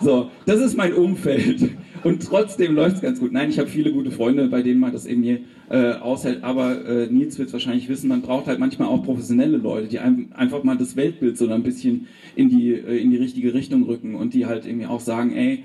So, 0.00 0.30
das 0.46 0.58
ist 0.58 0.76
mein 0.76 0.94
Umfeld. 0.94 1.70
Und 2.04 2.22
trotzdem 2.22 2.74
läuft 2.74 2.96
es 2.96 3.02
ganz 3.02 3.20
gut. 3.20 3.32
Nein, 3.32 3.50
ich 3.50 3.58
habe 3.58 3.68
viele 3.68 3.92
gute 3.92 4.10
Freunde, 4.10 4.48
bei 4.48 4.62
denen 4.62 4.80
man 4.80 4.92
das 4.92 5.06
eben 5.06 5.22
hier 5.22 5.40
äh, 5.70 5.92
aushält. 5.92 6.42
Aber 6.42 6.84
äh, 6.84 7.06
Nils 7.06 7.38
wird 7.38 7.52
wahrscheinlich 7.52 7.88
wissen, 7.88 8.08
man 8.08 8.22
braucht 8.22 8.46
halt 8.46 8.58
manchmal 8.58 8.88
auch 8.88 9.04
professionelle 9.04 9.56
Leute, 9.56 9.88
die 9.88 9.98
einem 9.98 10.28
einfach 10.34 10.64
mal 10.64 10.76
das 10.76 10.96
Weltbild 10.96 11.38
so 11.38 11.48
ein 11.48 11.62
bisschen 11.62 12.08
in 12.34 12.48
die, 12.48 12.72
äh, 12.72 12.98
in 12.98 13.10
die 13.10 13.16
richtige 13.16 13.54
Richtung 13.54 13.84
rücken 13.84 14.14
und 14.14 14.34
die 14.34 14.46
halt 14.46 14.66
irgendwie 14.66 14.86
auch 14.86 15.00
sagen, 15.00 15.32
ey, 15.32 15.64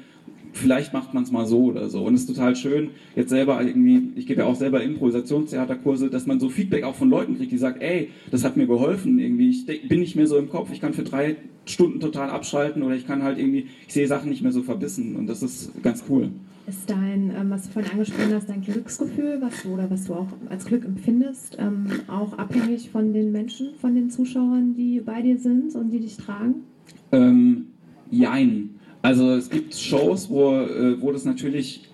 vielleicht 0.58 0.93
macht 0.93 1.13
man 1.13 1.24
es 1.24 1.32
mal 1.32 1.46
so 1.46 1.65
oder 1.65 1.89
so. 1.89 2.04
Und 2.04 2.13
es 2.13 2.22
ist 2.22 2.28
total 2.28 2.56
schön, 2.56 2.89
jetzt 3.15 3.30
selber 3.30 3.62
irgendwie, 3.62 4.12
ich 4.15 4.26
gebe 4.26 4.41
ja 4.41 4.48
auch 4.48 4.56
selber 4.56 4.84
Improvisationstheaterkurse, 4.84 6.10
dass 6.10 6.26
man 6.26 6.39
so 6.39 6.50
Feedback 6.50 6.84
auch 6.84 6.96
von 6.96 7.10
Leuten 7.10 7.38
kriegt, 7.38 7.52
die 7.52 7.58
sagen, 7.58 7.80
ey, 7.82 8.10
das 8.32 8.43
hat 8.43 8.58
mir 8.58 8.67
geholfen, 8.67 9.20
irgendwie, 9.20 9.50
ich 9.50 9.88
bin 9.88 10.00
nicht 10.00 10.15
mehr 10.15 10.28
so 10.28 10.38
im 10.38 10.50
Kopf, 10.50 10.70
ich 10.72 10.82
kann 10.82 10.93
für 10.93 11.04
drei 11.04 11.38
Stunden 11.65 12.00
total 12.00 12.30
abschalten 12.30 12.84
oder 12.84 12.96
ich 12.96 13.08
kann 13.08 13.24
halt 13.24 13.38
irgendwie, 13.38 13.67
ich 13.88 13.93
sehe 13.93 14.08
Sachen 14.08 14.30
nicht 14.30 14.41
mehr 14.41 14.52
so 14.52 14.63
verbissen 14.63 15.15
und 15.15 15.28
das 15.28 15.43
ist 15.43 15.72
ganz 15.84 16.04
cool. 16.10 16.30
Ist 16.67 16.89
dein, 16.89 17.32
ähm, 17.34 17.50
was 17.50 17.63
du 17.63 17.72
vorhin 17.72 17.91
angesprochen 17.91 18.34
hast, 18.34 18.50
dein 18.50 18.62
Glücksgefühl, 18.62 19.38
was 19.39 19.63
du 19.63 19.70
oder 19.70 19.89
was 19.89 20.04
du 20.06 20.15
auch 20.15 20.28
als 20.50 20.65
Glück 20.65 20.84
empfindest, 20.84 21.56
ähm, 21.60 21.88
auch 22.10 22.38
abhängig 22.38 22.89
von 22.89 23.13
den 23.13 23.32
Menschen, 23.32 23.76
von 23.80 23.96
den 23.96 24.10
Zuschauern, 24.10 24.76
die 24.76 25.00
bei 25.00 25.22
dir 25.22 25.38
sind 25.38 25.76
und 25.76 25.91
die 25.91 26.02
dich 26.02 26.17
tragen? 26.17 26.56
Ähm, 27.13 27.67
jein. 28.12 28.76
Also 29.01 29.31
es 29.31 29.49
gibt 29.49 29.75
Shows, 29.75 30.29
wo, 30.29 30.53
äh, 30.55 30.99
wo 31.01 31.12
das 31.12 31.25
natürlich 31.25 31.88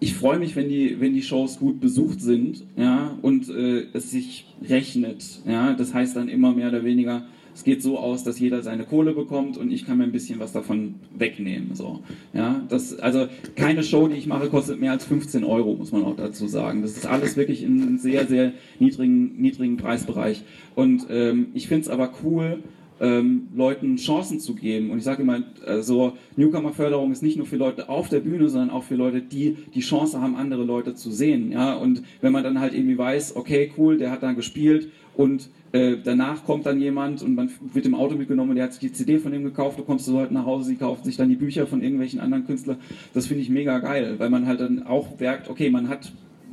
ich 0.00 0.14
freue 0.14 0.38
mich, 0.38 0.54
wenn 0.54 0.68
die, 0.68 1.00
wenn 1.00 1.14
die 1.14 1.22
Shows 1.22 1.58
gut 1.58 1.80
besucht 1.80 2.20
sind, 2.20 2.64
ja, 2.76 3.18
und 3.22 3.48
äh, 3.48 3.86
es 3.92 4.10
sich 4.10 4.46
rechnet, 4.68 5.40
ja. 5.46 5.74
Das 5.74 5.92
heißt 5.92 6.16
dann 6.16 6.28
immer 6.28 6.52
mehr 6.52 6.68
oder 6.68 6.84
weniger, 6.84 7.24
es 7.54 7.64
geht 7.64 7.82
so 7.82 7.98
aus, 7.98 8.22
dass 8.22 8.38
jeder 8.38 8.62
seine 8.62 8.84
Kohle 8.84 9.12
bekommt 9.12 9.56
und 9.56 9.72
ich 9.72 9.84
kann 9.84 9.98
mir 9.98 10.04
ein 10.04 10.12
bisschen 10.12 10.38
was 10.38 10.52
davon 10.52 10.94
wegnehmen, 11.16 11.74
so, 11.74 12.00
ja. 12.32 12.62
Das, 12.68 12.96
also 13.00 13.26
keine 13.56 13.82
Show, 13.82 14.06
die 14.06 14.16
ich 14.16 14.28
mache, 14.28 14.48
kostet 14.48 14.78
mehr 14.80 14.92
als 14.92 15.04
15 15.04 15.42
Euro, 15.42 15.74
muss 15.74 15.90
man 15.90 16.04
auch 16.04 16.16
dazu 16.16 16.46
sagen. 16.46 16.82
Das 16.82 16.96
ist 16.96 17.06
alles 17.06 17.36
wirklich 17.36 17.64
in 17.64 17.82
einem 17.82 17.98
sehr, 17.98 18.26
sehr 18.26 18.52
niedrigen, 18.78 19.40
niedrigen 19.40 19.78
Preisbereich. 19.78 20.44
Und 20.76 21.06
ähm, 21.10 21.48
ich 21.54 21.66
finde 21.66 21.82
es 21.82 21.88
aber 21.88 22.12
cool, 22.22 22.62
ähm, 23.00 23.48
Leuten 23.54 23.96
Chancen 23.96 24.40
zu 24.40 24.54
geben. 24.54 24.90
Und 24.90 24.98
ich 24.98 25.04
sage 25.04 25.22
immer, 25.22 25.42
also 25.66 26.12
Newcomer-Förderung 26.36 27.12
ist 27.12 27.22
nicht 27.22 27.36
nur 27.36 27.46
für 27.46 27.56
Leute 27.56 27.88
auf 27.88 28.08
der 28.08 28.20
Bühne, 28.20 28.48
sondern 28.48 28.70
auch 28.70 28.84
für 28.84 28.96
Leute, 28.96 29.20
die 29.20 29.56
die 29.74 29.80
Chance 29.80 30.20
haben, 30.20 30.36
andere 30.36 30.64
Leute 30.64 30.94
zu 30.94 31.10
sehen. 31.10 31.52
Ja? 31.52 31.74
Und 31.74 32.02
wenn 32.20 32.32
man 32.32 32.44
dann 32.44 32.60
halt 32.60 32.74
irgendwie 32.74 32.98
weiß, 32.98 33.36
okay, 33.36 33.72
cool, 33.76 33.98
der 33.98 34.10
hat 34.10 34.22
dann 34.22 34.36
gespielt 34.36 34.90
und 35.16 35.50
äh, 35.72 35.96
danach 36.02 36.44
kommt 36.44 36.64
dann 36.64 36.80
jemand 36.80 37.22
und 37.22 37.34
man 37.34 37.50
wird 37.72 37.84
im 37.84 37.94
Auto 37.94 38.14
mitgenommen 38.14 38.50
und 38.50 38.56
der 38.56 38.64
hat 38.64 38.72
sich 38.72 38.80
die 38.80 38.92
CD 38.92 39.18
von 39.18 39.32
dem 39.32 39.44
gekauft, 39.44 39.78
du 39.78 39.82
kommst 39.82 40.06
zu 40.06 40.12
Leuten 40.12 40.34
nach 40.34 40.46
Hause, 40.46 40.68
sie 40.70 40.76
kaufen 40.76 41.04
sich 41.04 41.16
dann 41.16 41.28
die 41.28 41.36
Bücher 41.36 41.66
von 41.66 41.82
irgendwelchen 41.82 42.20
anderen 42.20 42.46
Künstlern. 42.46 42.78
Das 43.12 43.26
finde 43.26 43.42
ich 43.42 43.50
mega 43.50 43.78
geil, 43.78 44.14
weil 44.18 44.30
man 44.30 44.46
halt 44.46 44.60
dann 44.60 44.84
auch 44.84 45.18
merkt, 45.18 45.50
okay, 45.50 45.70
man 45.70 45.88
hat 45.88 46.12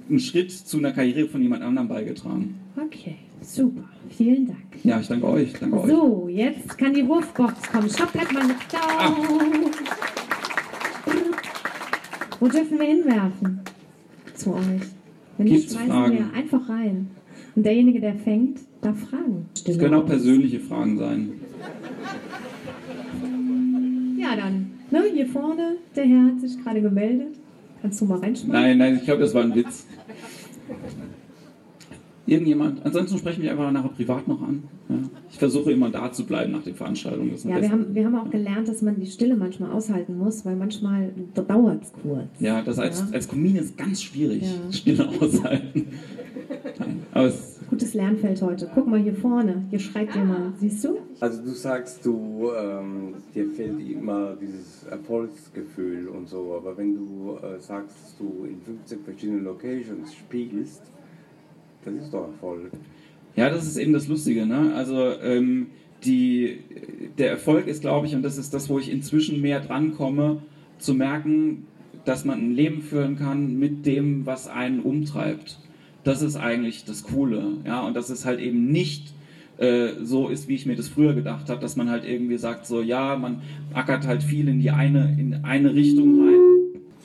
einen 0.10 0.20
Schritt 0.20 0.52
zu 0.52 0.78
einer 0.78 0.92
Karriere 0.92 1.28
von 1.28 1.42
jemand 1.42 1.64
anderem 1.64 1.88
beigetragen. 1.88 2.56
Okay, 2.78 3.16
super. 3.42 3.84
Vielen 4.10 4.48
Dank. 4.48 4.60
Ja, 4.84 5.00
ich 5.00 5.08
danke 5.08 5.28
euch. 5.28 5.54
Danke 5.60 5.82
euch. 5.82 5.90
So, 5.90 6.28
jetzt 6.30 6.78
kann 6.78 6.94
die 6.94 7.08
Wurfbox 7.08 7.72
kommen. 7.72 7.90
Stopp, 7.90 8.14
bleib 8.14 8.32
mal 8.32 8.46
nicht 8.46 8.72
da. 8.72 8.80
Ah. 9.00 9.16
Wo 12.40 12.48
dürfen 12.48 12.80
wir 12.80 12.86
hinwerfen? 12.86 13.62
Zu 14.36 14.54
euch. 14.54 14.62
Wenn 15.38 15.48
nicht, 15.48 15.72
schmeißen 15.72 15.90
Fragen? 15.90 16.14
wir 16.14 16.34
einfach 16.34 16.70
rein. 16.70 17.08
Und 17.56 17.66
derjenige, 17.66 18.00
der 18.00 18.16
fängt, 18.16 18.60
darf 18.82 19.00
fragen. 19.10 19.46
Es 19.66 19.78
können 19.78 19.94
auch 19.94 20.06
persönliche 20.06 20.60
Fragen 20.60 20.98
sein. 20.98 21.30
Ja, 24.18 24.36
dann. 24.36 24.72
Ne, 24.92 25.04
hier 25.14 25.28
vorne, 25.28 25.78
der 25.96 26.06
Herr 26.06 26.26
hat 26.26 26.42
sich 26.42 26.62
gerade 26.64 26.82
gemeldet. 26.82 27.36
Kannst 27.82 28.02
du 28.02 28.06
mal 28.06 28.20
reinschmeißen? 28.20 28.50
Nein, 28.52 28.78
nein, 28.78 28.96
ich 28.98 29.04
glaube, 29.06 29.22
das 29.22 29.34
war 29.34 29.44
ein 29.44 29.56
Witz. 29.56 29.86
Irgendjemand? 32.28 32.86
Ansonsten 32.86 33.18
sprechen 33.18 33.44
wir 33.44 33.52
einfach 33.52 33.72
nachher 33.72 33.90
privat 33.90 34.28
noch 34.28 34.42
an. 34.42 34.64
Ja. 34.90 34.96
Ich 35.32 35.38
versuche 35.38 35.72
immer 35.72 35.90
da 35.90 36.12
zu 36.12 36.26
bleiben 36.26 36.52
nach 36.52 36.64
den 36.64 36.76
Veranstaltungen. 36.76 37.36
Ja, 37.44 37.62
wir 37.62 37.72
haben, 37.72 37.94
wir 37.94 38.06
haben 38.06 38.16
auch 38.16 38.30
gelernt, 38.30 38.68
dass 38.68 38.82
man 38.82 39.00
die 39.00 39.06
Stille 39.06 39.36
manchmal 39.36 39.72
aushalten 39.72 40.18
muss, 40.18 40.46
weil 40.46 40.56
manchmal 40.56 41.12
dauert 41.36 41.84
es 41.84 41.94
kurz. 41.94 42.28
Ja, 42.40 42.62
das 42.62 42.80
als, 42.80 43.00
ja. 43.00 43.08
als 43.14 43.28
Comedian 43.28 43.64
ist 43.64 43.78
ganz 43.78 44.02
schwierig, 44.02 44.44
ja. 44.44 44.72
Stille 44.72 45.08
aushalten. 45.08 45.88
Aber 47.12 47.28
es 47.28 47.56
Gutes 47.70 47.94
Lernfeld 47.96 48.42
heute. 48.42 48.70
Guck 48.74 48.88
mal 48.88 49.00
hier 49.00 49.16
vorne, 49.16 49.66
hier 49.70 49.80
schreit 49.80 50.14
jemand. 50.16 50.60
Siehst 50.60 50.84
du? 50.86 51.00
Also 51.20 51.42
du 51.42 51.50
sagst, 51.50 52.06
du 52.06 52.52
ähm, 52.56 53.16
dir 53.34 53.50
fehlt 53.50 53.80
immer 53.90 54.36
dieses 54.40 54.84
Erfolgsgefühl 54.84 56.08
und 56.08 56.30
so, 56.30 56.56
aber 56.56 56.78
wenn 56.78 56.96
du 56.96 57.38
äh, 57.38 57.60
sagst, 57.60 57.98
dass 58.04 58.18
du 58.18 58.46
in 58.46 58.62
15 58.62 59.00
verschiedenen 59.04 59.44
Locations 59.46 60.14
spielst, 60.14 60.84
das 61.86 62.06
ist 62.06 62.14
doch 62.14 62.28
Erfolg. 62.28 62.72
Ja, 63.36 63.50
das 63.50 63.66
ist 63.66 63.78
eben 63.78 63.94
das 63.94 64.08
Lustige. 64.08 64.46
Ne? 64.46 64.74
Also 64.76 65.20
ähm, 65.22 65.68
die, 66.04 66.60
der 67.18 67.32
Erfolg 67.32 67.68
ist, 67.68 67.82
glaube 67.82 68.08
ich, 68.08 68.16
und 68.16 68.24
das 68.24 68.38
ist 68.38 68.54
das, 68.54 68.70
wo 68.70 68.80
ich 68.80 68.92
inzwischen 68.92 69.42
mehr 69.42 69.60
drankomme, 69.60 70.42
zu 70.78 70.94
merken, 70.94 71.68
dass 72.06 72.26
man 72.26 72.40
ein 72.40 72.52
Leben 72.56 72.82
führen 72.82 73.18
kann 73.18 73.58
mit 73.58 73.86
dem, 73.86 74.26
was 74.26 74.48
einen 74.48 74.80
umtreibt. 74.80 75.60
Das 76.04 76.22
ist 76.22 76.36
eigentlich 76.36 76.86
das 76.86 77.04
Coole. 77.04 77.58
Ja? 77.66 77.86
Und 77.86 77.96
dass 77.96 78.10
es 78.10 78.26
halt 78.26 78.40
eben 78.40 78.68
nicht 78.72 79.14
äh, 79.58 79.90
so 80.02 80.30
ist, 80.30 80.48
wie 80.48 80.56
ich 80.56 80.66
mir 80.66 80.76
das 80.76 80.88
früher 80.88 81.14
gedacht 81.14 81.50
habe, 81.50 81.62
dass 81.62 81.76
man 81.76 81.90
halt 81.90 82.06
irgendwie 82.06 82.38
sagt, 82.38 82.66
so 82.66 82.82
ja, 82.82 83.16
man 83.16 83.42
ackert 83.74 84.06
halt 84.06 84.24
viel 84.24 84.48
in 84.48 84.60
die 84.60 84.72
eine, 84.72 85.16
in 85.20 85.44
eine 85.44 85.74
Richtung 85.74 86.22
rein 86.22 86.55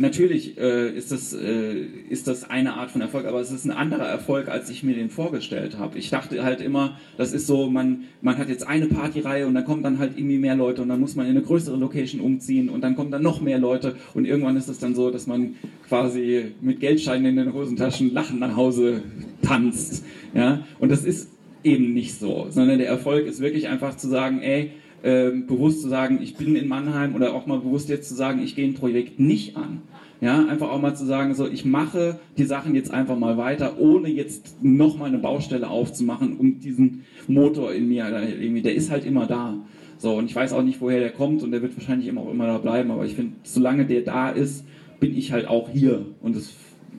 Natürlich 0.00 0.56
äh, 0.56 0.96
ist, 0.96 1.12
das, 1.12 1.34
äh, 1.34 1.84
ist 2.08 2.26
das 2.26 2.48
eine 2.48 2.72
Art 2.72 2.90
von 2.90 3.02
Erfolg, 3.02 3.26
aber 3.26 3.38
es 3.38 3.50
ist 3.50 3.66
ein 3.66 3.70
anderer 3.70 4.06
Erfolg, 4.06 4.48
als 4.48 4.70
ich 4.70 4.82
mir 4.82 4.94
den 4.94 5.10
vorgestellt 5.10 5.76
habe. 5.76 5.98
Ich 5.98 6.08
dachte 6.08 6.42
halt 6.42 6.62
immer, 6.62 6.98
das 7.18 7.34
ist 7.34 7.46
so, 7.46 7.68
man, 7.68 8.04
man 8.22 8.38
hat 8.38 8.48
jetzt 8.48 8.66
eine 8.66 8.86
Partyreihe 8.86 9.46
und 9.46 9.52
dann 9.52 9.66
kommen 9.66 9.82
dann 9.82 9.98
halt 9.98 10.12
irgendwie 10.16 10.38
mehr 10.38 10.54
Leute 10.54 10.80
und 10.80 10.88
dann 10.88 11.00
muss 11.00 11.16
man 11.16 11.26
in 11.26 11.32
eine 11.32 11.42
größere 11.42 11.76
Location 11.76 12.22
umziehen 12.22 12.70
und 12.70 12.80
dann 12.80 12.96
kommen 12.96 13.10
dann 13.10 13.22
noch 13.22 13.42
mehr 13.42 13.58
Leute 13.58 13.94
und 14.14 14.24
irgendwann 14.24 14.56
ist 14.56 14.70
es 14.70 14.78
dann 14.78 14.94
so, 14.94 15.10
dass 15.10 15.26
man 15.26 15.56
quasi 15.86 16.46
mit 16.62 16.80
Geldscheinen 16.80 17.26
in 17.26 17.36
den 17.36 17.52
Hosentaschen 17.52 18.14
lachend 18.14 18.40
nach 18.40 18.56
Hause 18.56 19.02
tanzt. 19.42 20.02
Ja? 20.32 20.64
Und 20.78 20.90
das 20.90 21.04
ist 21.04 21.28
eben 21.62 21.92
nicht 21.92 22.18
so, 22.18 22.46
sondern 22.48 22.78
der 22.78 22.88
Erfolg 22.88 23.26
ist 23.26 23.40
wirklich 23.40 23.68
einfach 23.68 23.98
zu 23.98 24.08
sagen, 24.08 24.40
ey, 24.40 24.70
ähm, 25.02 25.46
bewusst 25.46 25.82
zu 25.82 25.88
sagen, 25.88 26.18
ich 26.22 26.36
bin 26.36 26.56
in 26.56 26.68
Mannheim 26.68 27.14
oder 27.14 27.34
auch 27.34 27.46
mal 27.46 27.58
bewusst 27.58 27.88
jetzt 27.88 28.08
zu 28.08 28.14
sagen, 28.14 28.42
ich 28.42 28.54
gehe 28.54 28.66
ein 28.66 28.74
Projekt 28.74 29.18
nicht 29.18 29.56
an. 29.56 29.82
Ja, 30.20 30.46
einfach 30.46 30.70
auch 30.70 30.80
mal 30.80 30.94
zu 30.94 31.06
sagen, 31.06 31.34
so, 31.34 31.48
ich 31.48 31.64
mache 31.64 32.20
die 32.36 32.44
Sachen 32.44 32.74
jetzt 32.74 32.90
einfach 32.90 33.18
mal 33.18 33.38
weiter, 33.38 33.78
ohne 33.78 34.10
jetzt 34.10 34.62
nochmal 34.62 35.08
eine 35.08 35.18
Baustelle 35.18 35.70
aufzumachen, 35.70 36.36
um 36.36 36.60
diesen 36.60 37.04
Motor 37.26 37.72
in 37.72 37.88
mir, 37.88 38.06
irgendwie, 38.38 38.60
der 38.60 38.74
ist 38.74 38.90
halt 38.90 39.06
immer 39.06 39.26
da. 39.26 39.56
So, 39.96 40.14
und 40.16 40.26
ich 40.26 40.36
weiß 40.36 40.52
auch 40.52 40.62
nicht, 40.62 40.82
woher 40.82 41.00
der 41.00 41.10
kommt 41.10 41.42
und 41.42 41.52
der 41.52 41.62
wird 41.62 41.74
wahrscheinlich 41.74 42.08
immer 42.08 42.20
auch 42.20 42.30
immer 42.30 42.46
da 42.46 42.58
bleiben, 42.58 42.90
aber 42.90 43.06
ich 43.06 43.14
finde, 43.14 43.32
solange 43.44 43.86
der 43.86 44.02
da 44.02 44.28
ist, 44.28 44.64
bin 44.98 45.16
ich 45.16 45.32
halt 45.32 45.48
auch 45.48 45.70
hier 45.70 46.04
und 46.20 46.36
das 46.36 46.52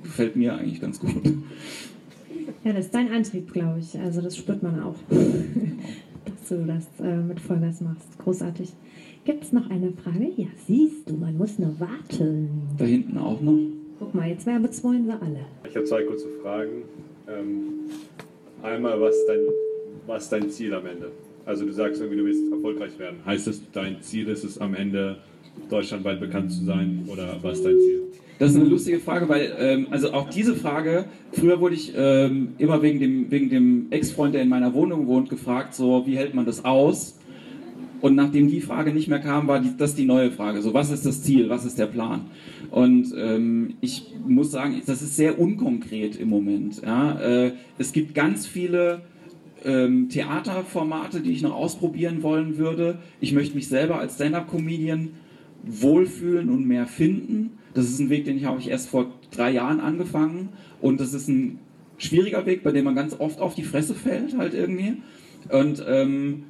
gefällt 0.04 0.36
mir 0.36 0.56
eigentlich 0.56 0.82
ganz 0.82 1.00
gut. 1.00 1.12
Ja, 2.64 2.74
das 2.74 2.86
ist 2.86 2.96
dein 2.96 3.12
Antrieb, 3.12 3.54
glaube 3.54 3.80
ich. 3.80 3.98
Also 4.00 4.22
das 4.22 4.38
spürt 4.38 4.62
man 4.62 4.82
auch 4.82 4.96
dass 6.52 6.60
du 6.60 6.66
das 6.66 7.06
äh, 7.06 7.16
mit 7.16 7.40
Vollgas 7.40 7.82
machst. 7.82 8.18
Großartig. 8.20 8.74
Gibt 9.24 9.44
es 9.44 9.52
noch 9.52 9.70
eine 9.70 9.92
Frage? 9.92 10.32
Ja, 10.36 10.48
siehst 10.68 11.10
du, 11.10 11.14
man 11.14 11.38
muss 11.38 11.60
nur 11.60 11.80
warten. 11.80 12.50
Da 12.78 12.86
hinten 12.86 13.18
auch 13.18 13.40
noch. 13.42 13.58
Guck 14.00 14.16
mal, 14.16 14.30
jetzt 14.30 14.46
werbezwollen 14.46 15.08
wir 15.08 15.22
alle. 15.22 15.46
Ich 15.68 15.76
habe 15.76 15.86
zwei 15.86 16.04
kurze 16.04 16.28
Fragen. 16.42 16.84
Ähm, 17.28 17.90
einmal, 18.64 19.00
was 19.00 19.16
dein, 19.28 19.40
was 20.08 20.30
dein 20.30 20.50
Ziel 20.50 20.74
am 20.74 20.86
Ende? 20.86 21.12
Also 21.46 21.66
du 21.66 21.72
sagst 21.72 22.02
irgendwie, 22.02 22.20
du 22.20 22.26
willst 22.26 22.52
erfolgreich 22.52 22.98
werden. 23.00 23.20
Heißt 23.26 23.48
das, 23.48 23.62
dein 23.72 24.02
Ziel 24.02 24.28
ist 24.28 24.44
es 24.44 24.58
am 24.58 24.74
Ende, 24.74 25.18
deutschlandweit 25.70 26.20
bekannt 26.20 26.52
zu 26.52 26.64
sein 26.66 27.06
oder 27.08 27.38
was 27.42 27.60
ist 27.60 27.66
dein 27.66 27.78
Ziel? 27.78 28.02
Das 28.42 28.50
ist 28.50 28.56
eine 28.56 28.66
lustige 28.66 29.00
Frage, 29.00 29.30
weil 29.30 29.54
ähm, 29.60 29.88
also 29.92 30.14
auch 30.14 30.28
diese 30.28 30.56
Frage, 30.56 31.06
früher 31.32 31.62
wurde 31.62 31.76
ich 31.76 31.94
ähm, 31.96 32.54
immer 32.58 32.82
wegen 32.82 33.00
dem, 33.00 33.30
wegen 33.30 33.52
dem 33.52 33.92
Ex-Freund, 33.92 34.34
der 34.34 34.42
in 34.42 34.50
meiner 34.50 34.74
Wohnung 34.74 35.06
wohnt, 35.06 35.30
gefragt, 35.30 35.76
so 35.76 36.08
wie 36.08 36.18
hält 36.18 36.34
man 36.34 36.48
das 36.48 36.66
aus? 36.66 37.20
Und 38.02 38.16
nachdem 38.16 38.48
die 38.48 38.60
Frage 38.60 38.94
nicht 38.94 39.10
mehr 39.10 39.20
kam, 39.20 39.48
war 39.48 39.60
die, 39.60 39.78
das 39.78 39.94
die 39.94 40.06
neue 40.06 40.32
Frage. 40.32 40.64
So, 40.64 40.74
was 40.74 40.90
ist 40.90 41.06
das 41.06 41.22
Ziel? 41.22 41.50
Was 41.50 41.66
ist 41.66 41.78
der 41.78 41.86
Plan? 41.86 42.32
Und 42.72 43.14
ähm, 43.16 43.76
ich 43.80 44.12
muss 44.28 44.50
sagen, 44.50 44.82
das 44.88 45.04
ist 45.04 45.16
sehr 45.16 45.38
unkonkret 45.38 46.16
im 46.16 46.30
Moment. 46.30 46.82
Ja? 46.84 47.20
Äh, 47.20 47.52
es 47.78 47.94
gibt 47.94 48.16
ganz 48.16 48.48
viele 48.48 49.02
ähm, 49.64 50.10
Theaterformate, 50.10 51.22
die 51.22 51.30
ich 51.30 51.44
noch 51.44 51.54
ausprobieren 51.54 52.24
wollen 52.24 52.58
würde. 52.58 52.98
Ich 53.20 53.34
möchte 53.34 53.54
mich 53.54 53.68
selber 53.68 54.00
als 54.00 54.16
Stand-up-Comedian 54.16 55.10
wohlfühlen 55.62 56.50
und 56.50 56.66
mehr 56.66 56.88
finden. 56.88 57.60
Das 57.74 57.86
ist 57.86 58.00
ein 58.00 58.10
Weg, 58.10 58.26
den 58.26 58.38
ich 58.38 58.46
habe 58.46 58.60
ich 58.60 58.70
erst 58.70 58.90
vor 58.90 59.08
drei 59.32 59.52
Jahren 59.52 59.80
angefangen 59.80 60.50
und 60.82 61.00
das 61.00 61.14
ist 61.14 61.28
ein 61.28 61.60
schwieriger 61.98 62.46
Weg, 62.46 62.64
bei 62.64 62.72
dem 62.72 62.86
man 62.86 62.96
ganz 62.96 63.16
oft 63.20 63.40
auf 63.40 63.56
die 63.56 63.64
Fresse 63.64 63.94
fällt 63.94 64.38
halt 64.38 64.54
irgendwie. 64.54 64.98
Und 65.50 65.84
ähm, 65.88 66.44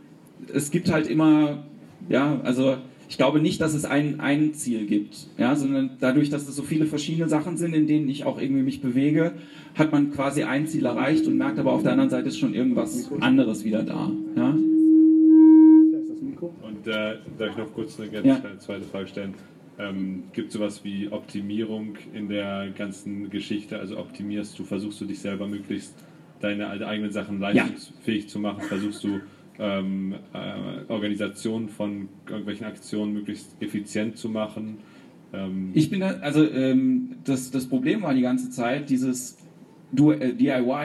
es 0.54 0.72
gibt 0.72 0.92
halt 0.92 1.08
immer, 1.08 1.64
ja, 2.10 2.40
also 2.44 2.78
ich 3.10 3.18
glaube 3.18 3.42
nicht, 3.42 3.60
dass 3.60 3.74
es 3.74 3.84
ein, 3.84 4.22
ein 4.22 4.54
Ziel 4.54 4.86
gibt, 4.86 5.28
ja, 5.38 5.56
sondern 5.56 5.98
dadurch, 6.00 6.30
dass 6.30 6.48
es 6.48 6.56
so 6.56 6.64
viele 6.64 6.86
verschiedene 6.86 7.28
Sachen 7.28 7.58
sind, 7.58 7.74
in 7.74 7.86
denen 7.86 8.08
ich 8.08 8.24
auch 8.24 8.40
irgendwie 8.40 8.64
mich 8.64 8.82
bewege, 8.82 9.34
hat 9.76 9.92
man 9.92 10.12
quasi 10.12 10.44
ein 10.44 10.66
Ziel 10.66 10.86
erreicht 10.86 11.28
und 11.28 11.38
merkt 11.38 11.60
aber 11.60 11.74
auf 11.74 11.84
der 11.84 11.92
anderen 11.92 12.10
Seite 12.10 12.30
ist 12.30 12.40
schon 12.40 12.54
irgendwas 12.54 13.12
anderes 13.20 13.66
wieder 13.66 13.84
da. 13.84 14.10
Ja. 14.38 14.50
Und 16.62 16.88
äh, 16.88 17.18
darf 17.38 17.50
ich 17.52 17.58
noch 17.58 17.74
kurz 17.74 18.00
eine 18.00 18.10
ganz 18.10 18.26
ja. 18.26 18.42
zweite 18.60 18.84
Frage 18.84 19.08
stellen? 19.08 19.34
Ähm, 19.80 20.24
Gibt 20.34 20.50
es 20.50 20.54
sowas 20.54 20.84
wie 20.84 21.10
Optimierung 21.10 21.96
in 22.14 22.28
der 22.28 22.70
ganzen 22.78 23.30
Geschichte? 23.30 23.80
Also 23.80 23.98
optimierst 23.98 24.58
du, 24.60 24.64
versuchst 24.64 25.00
du 25.02 25.06
dich 25.06 25.20
selber 25.20 25.48
möglichst 25.48 25.96
deine 26.40 26.70
eigenen 26.70 27.12
Sachen 27.12 27.40
leistungsfähig 27.40 28.24
ja. 28.24 28.30
zu 28.30 28.40
machen? 28.40 28.62
Versuchst 28.62 29.04
du 29.04 29.22
ähm, 29.60 30.16
äh, 30.34 30.92
Organisation 30.92 31.70
von 31.70 32.10
irgendwelchen 32.28 32.66
Aktionen 32.66 33.14
möglichst 33.14 33.56
effizient 33.62 34.18
zu 34.18 34.30
machen? 34.30 34.80
Ähm 35.34 35.72
ich 35.74 35.90
bin 35.90 36.02
da, 36.02 36.18
also 36.22 36.44
ähm, 36.50 37.18
das, 37.24 37.52
das 37.52 37.68
Problem 37.68 38.02
war 38.02 38.14
die 38.14 38.22
ganze 38.22 38.50
Zeit 38.50 38.90
dieses 38.90 39.38
DIY-Gefühl, 39.94 40.84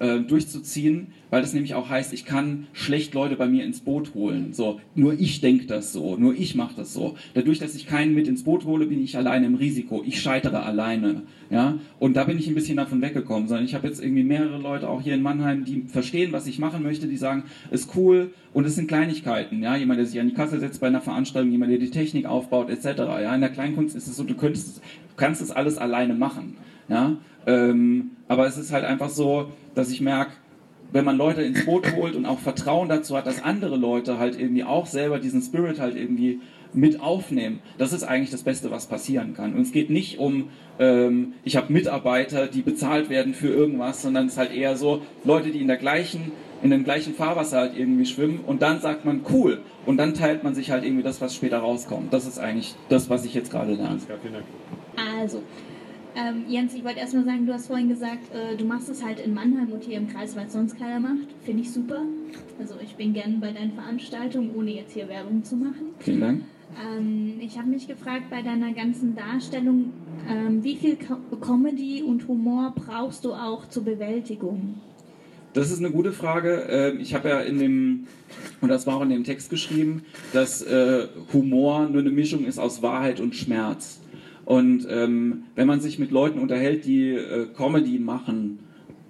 äh, 0.00 0.20
durchzuziehen, 0.20 1.08
weil 1.30 1.42
das 1.42 1.52
nämlich 1.52 1.74
auch 1.74 1.88
heißt, 1.88 2.12
ich 2.12 2.24
kann 2.24 2.66
schlecht 2.72 3.14
Leute 3.14 3.36
bei 3.36 3.46
mir 3.46 3.64
ins 3.64 3.80
Boot 3.80 4.14
holen. 4.14 4.52
So, 4.52 4.80
nur 4.94 5.18
ich 5.18 5.40
denke 5.40 5.66
das 5.66 5.92
so, 5.92 6.16
nur 6.16 6.34
ich 6.34 6.54
mache 6.54 6.74
das 6.76 6.94
so. 6.94 7.16
Dadurch, 7.34 7.58
dass 7.58 7.74
ich 7.74 7.86
keinen 7.86 8.14
mit 8.14 8.28
ins 8.28 8.44
Boot 8.44 8.64
hole, 8.64 8.86
bin 8.86 9.02
ich 9.02 9.16
alleine 9.16 9.46
im 9.46 9.54
Risiko. 9.56 10.02
Ich 10.06 10.20
scheitere 10.20 10.62
alleine. 10.62 11.22
Ja? 11.50 11.78
Und 11.98 12.16
da 12.16 12.24
bin 12.24 12.38
ich 12.38 12.46
ein 12.48 12.54
bisschen 12.54 12.76
davon 12.76 13.02
weggekommen, 13.02 13.48
sondern 13.48 13.64
ich 13.64 13.74
habe 13.74 13.86
jetzt 13.88 14.02
irgendwie 14.02 14.22
mehrere 14.22 14.58
Leute 14.58 14.88
auch 14.88 15.02
hier 15.02 15.14
in 15.14 15.22
Mannheim, 15.22 15.64
die 15.64 15.82
verstehen, 15.86 16.32
was 16.32 16.46
ich 16.46 16.58
machen 16.58 16.82
möchte, 16.82 17.06
die 17.08 17.16
sagen, 17.16 17.44
ist 17.70 17.90
cool 17.96 18.32
und 18.54 18.64
es 18.66 18.74
sind 18.74 18.88
Kleinigkeiten. 18.88 19.62
Ja? 19.62 19.76
Jemand, 19.76 19.98
der 19.98 20.06
sich 20.06 20.20
an 20.20 20.28
die 20.28 20.34
Kasse 20.34 20.60
setzt 20.60 20.80
bei 20.80 20.86
einer 20.86 21.00
Veranstaltung, 21.00 21.50
jemand, 21.50 21.72
der 21.72 21.78
die 21.78 21.90
Technik 21.90 22.26
aufbaut, 22.26 22.70
etc. 22.70 22.98
Ja? 22.98 23.34
In 23.34 23.40
der 23.40 23.50
Kleinkunst 23.50 23.96
ist 23.96 24.06
es 24.06 24.16
so, 24.16 24.24
du 24.24 24.34
könntest, 24.34 24.80
kannst 25.16 25.42
es 25.42 25.50
alles 25.50 25.76
alleine 25.78 26.14
machen. 26.14 26.56
Ja? 26.88 27.16
Ähm, 27.46 28.10
aber 28.28 28.46
es 28.46 28.58
ist 28.58 28.72
halt 28.72 28.84
einfach 28.84 29.08
so, 29.08 29.50
dass 29.78 29.90
ich 29.90 30.00
merke, 30.00 30.32
wenn 30.90 31.04
man 31.04 31.16
Leute 31.16 31.42
ins 31.42 31.64
Boot 31.64 31.94
holt 31.94 32.16
und 32.16 32.26
auch 32.26 32.38
Vertrauen 32.38 32.88
dazu 32.88 33.16
hat, 33.16 33.26
dass 33.26 33.42
andere 33.42 33.76
Leute 33.76 34.18
halt 34.18 34.38
irgendwie 34.38 34.64
auch 34.64 34.86
selber 34.86 35.18
diesen 35.18 35.42
Spirit 35.42 35.78
halt 35.78 35.96
irgendwie 35.96 36.40
mit 36.72 37.00
aufnehmen, 37.00 37.60
das 37.78 37.92
ist 37.92 38.02
eigentlich 38.02 38.30
das 38.30 38.42
Beste, 38.42 38.70
was 38.70 38.86
passieren 38.86 39.34
kann. 39.34 39.54
Und 39.54 39.62
es 39.62 39.72
geht 39.72 39.90
nicht 39.90 40.18
um, 40.18 40.50
ähm, 40.78 41.34
ich 41.44 41.56
habe 41.56 41.72
Mitarbeiter, 41.72 42.46
die 42.46 42.62
bezahlt 42.62 43.08
werden 43.08 43.34
für 43.34 43.48
irgendwas, 43.48 44.02
sondern 44.02 44.26
es 44.26 44.32
ist 44.32 44.38
halt 44.38 44.52
eher 44.52 44.76
so, 44.76 45.02
Leute, 45.24 45.50
die 45.50 45.60
in 45.60 45.68
der 45.68 45.76
gleichen, 45.76 46.32
in 46.62 46.70
dem 46.70 46.84
gleichen 46.84 47.14
Fahrwasser 47.14 47.58
halt 47.58 47.76
irgendwie 47.76 48.06
schwimmen 48.06 48.40
und 48.46 48.62
dann 48.62 48.80
sagt 48.80 49.04
man 49.04 49.20
cool 49.30 49.60
und 49.86 49.96
dann 49.96 50.14
teilt 50.14 50.44
man 50.44 50.54
sich 50.54 50.70
halt 50.70 50.84
irgendwie 50.84 51.04
das, 51.04 51.20
was 51.20 51.34
später 51.34 51.58
rauskommt. 51.58 52.12
Das 52.12 52.26
ist 52.26 52.38
eigentlich 52.38 52.74
das, 52.88 53.08
was 53.08 53.24
ich 53.24 53.34
jetzt 53.34 53.50
gerade 53.50 53.72
lerne. 53.72 53.98
Also, 55.20 55.42
ähm, 56.18 56.44
Jens, 56.48 56.74
ich 56.74 56.84
wollte 56.84 56.98
erstmal 56.98 57.24
sagen, 57.24 57.46
du 57.46 57.52
hast 57.52 57.68
vorhin 57.68 57.88
gesagt, 57.88 58.34
äh, 58.34 58.56
du 58.56 58.64
machst 58.64 58.88
es 58.88 59.04
halt 59.04 59.20
in 59.20 59.34
Mannheim 59.34 59.70
und 59.70 59.84
hier 59.84 59.98
im 59.98 60.08
Kreis, 60.08 60.34
weil 60.34 60.46
es 60.46 60.52
sonst 60.52 60.76
keiner 60.76 60.98
macht. 60.98 61.28
Finde 61.44 61.62
ich 61.62 61.72
super. 61.72 62.02
Also 62.58 62.74
ich 62.82 62.96
bin 62.96 63.12
gern 63.12 63.38
bei 63.38 63.52
deinen 63.52 63.72
Veranstaltungen, 63.72 64.50
ohne 64.56 64.72
jetzt 64.72 64.94
hier 64.94 65.08
Werbung 65.08 65.44
zu 65.44 65.54
machen. 65.56 65.94
Vielen 66.00 66.20
Dank. 66.20 66.42
Ähm, 66.76 67.34
ich 67.40 67.56
habe 67.56 67.68
mich 67.68 67.86
gefragt 67.86 68.30
bei 68.30 68.42
deiner 68.42 68.72
ganzen 68.72 69.14
Darstellung, 69.14 69.92
ähm, 70.28 70.64
wie 70.64 70.76
viel 70.76 70.96
Co 70.96 71.36
Comedy 71.36 72.02
und 72.02 72.26
Humor 72.26 72.74
brauchst 72.74 73.24
du 73.24 73.32
auch 73.32 73.68
zur 73.68 73.84
Bewältigung? 73.84 74.74
Das 75.52 75.70
ist 75.70 75.78
eine 75.78 75.90
gute 75.90 76.12
Frage. 76.12 76.66
Ähm, 76.68 77.00
ich 77.00 77.14
habe 77.14 77.28
ja 77.28 77.40
in 77.40 77.58
dem, 77.58 78.06
und 78.60 78.68
das 78.68 78.86
war 78.86 78.96
auch 78.96 79.02
in 79.02 79.10
dem 79.10 79.24
Text 79.24 79.50
geschrieben, 79.50 80.02
dass 80.32 80.62
äh, 80.62 81.06
Humor 81.32 81.88
nur 81.88 82.00
eine 82.00 82.10
Mischung 82.10 82.44
ist 82.44 82.58
aus 82.58 82.82
Wahrheit 82.82 83.20
und 83.20 83.34
Schmerz. 83.34 84.00
Und 84.48 84.86
ähm, 84.88 85.42
wenn 85.56 85.66
man 85.66 85.82
sich 85.82 85.98
mit 85.98 86.10
Leuten 86.10 86.38
unterhält, 86.38 86.86
die 86.86 87.10
äh, 87.10 87.48
Comedy 87.54 87.98
machen, 87.98 88.60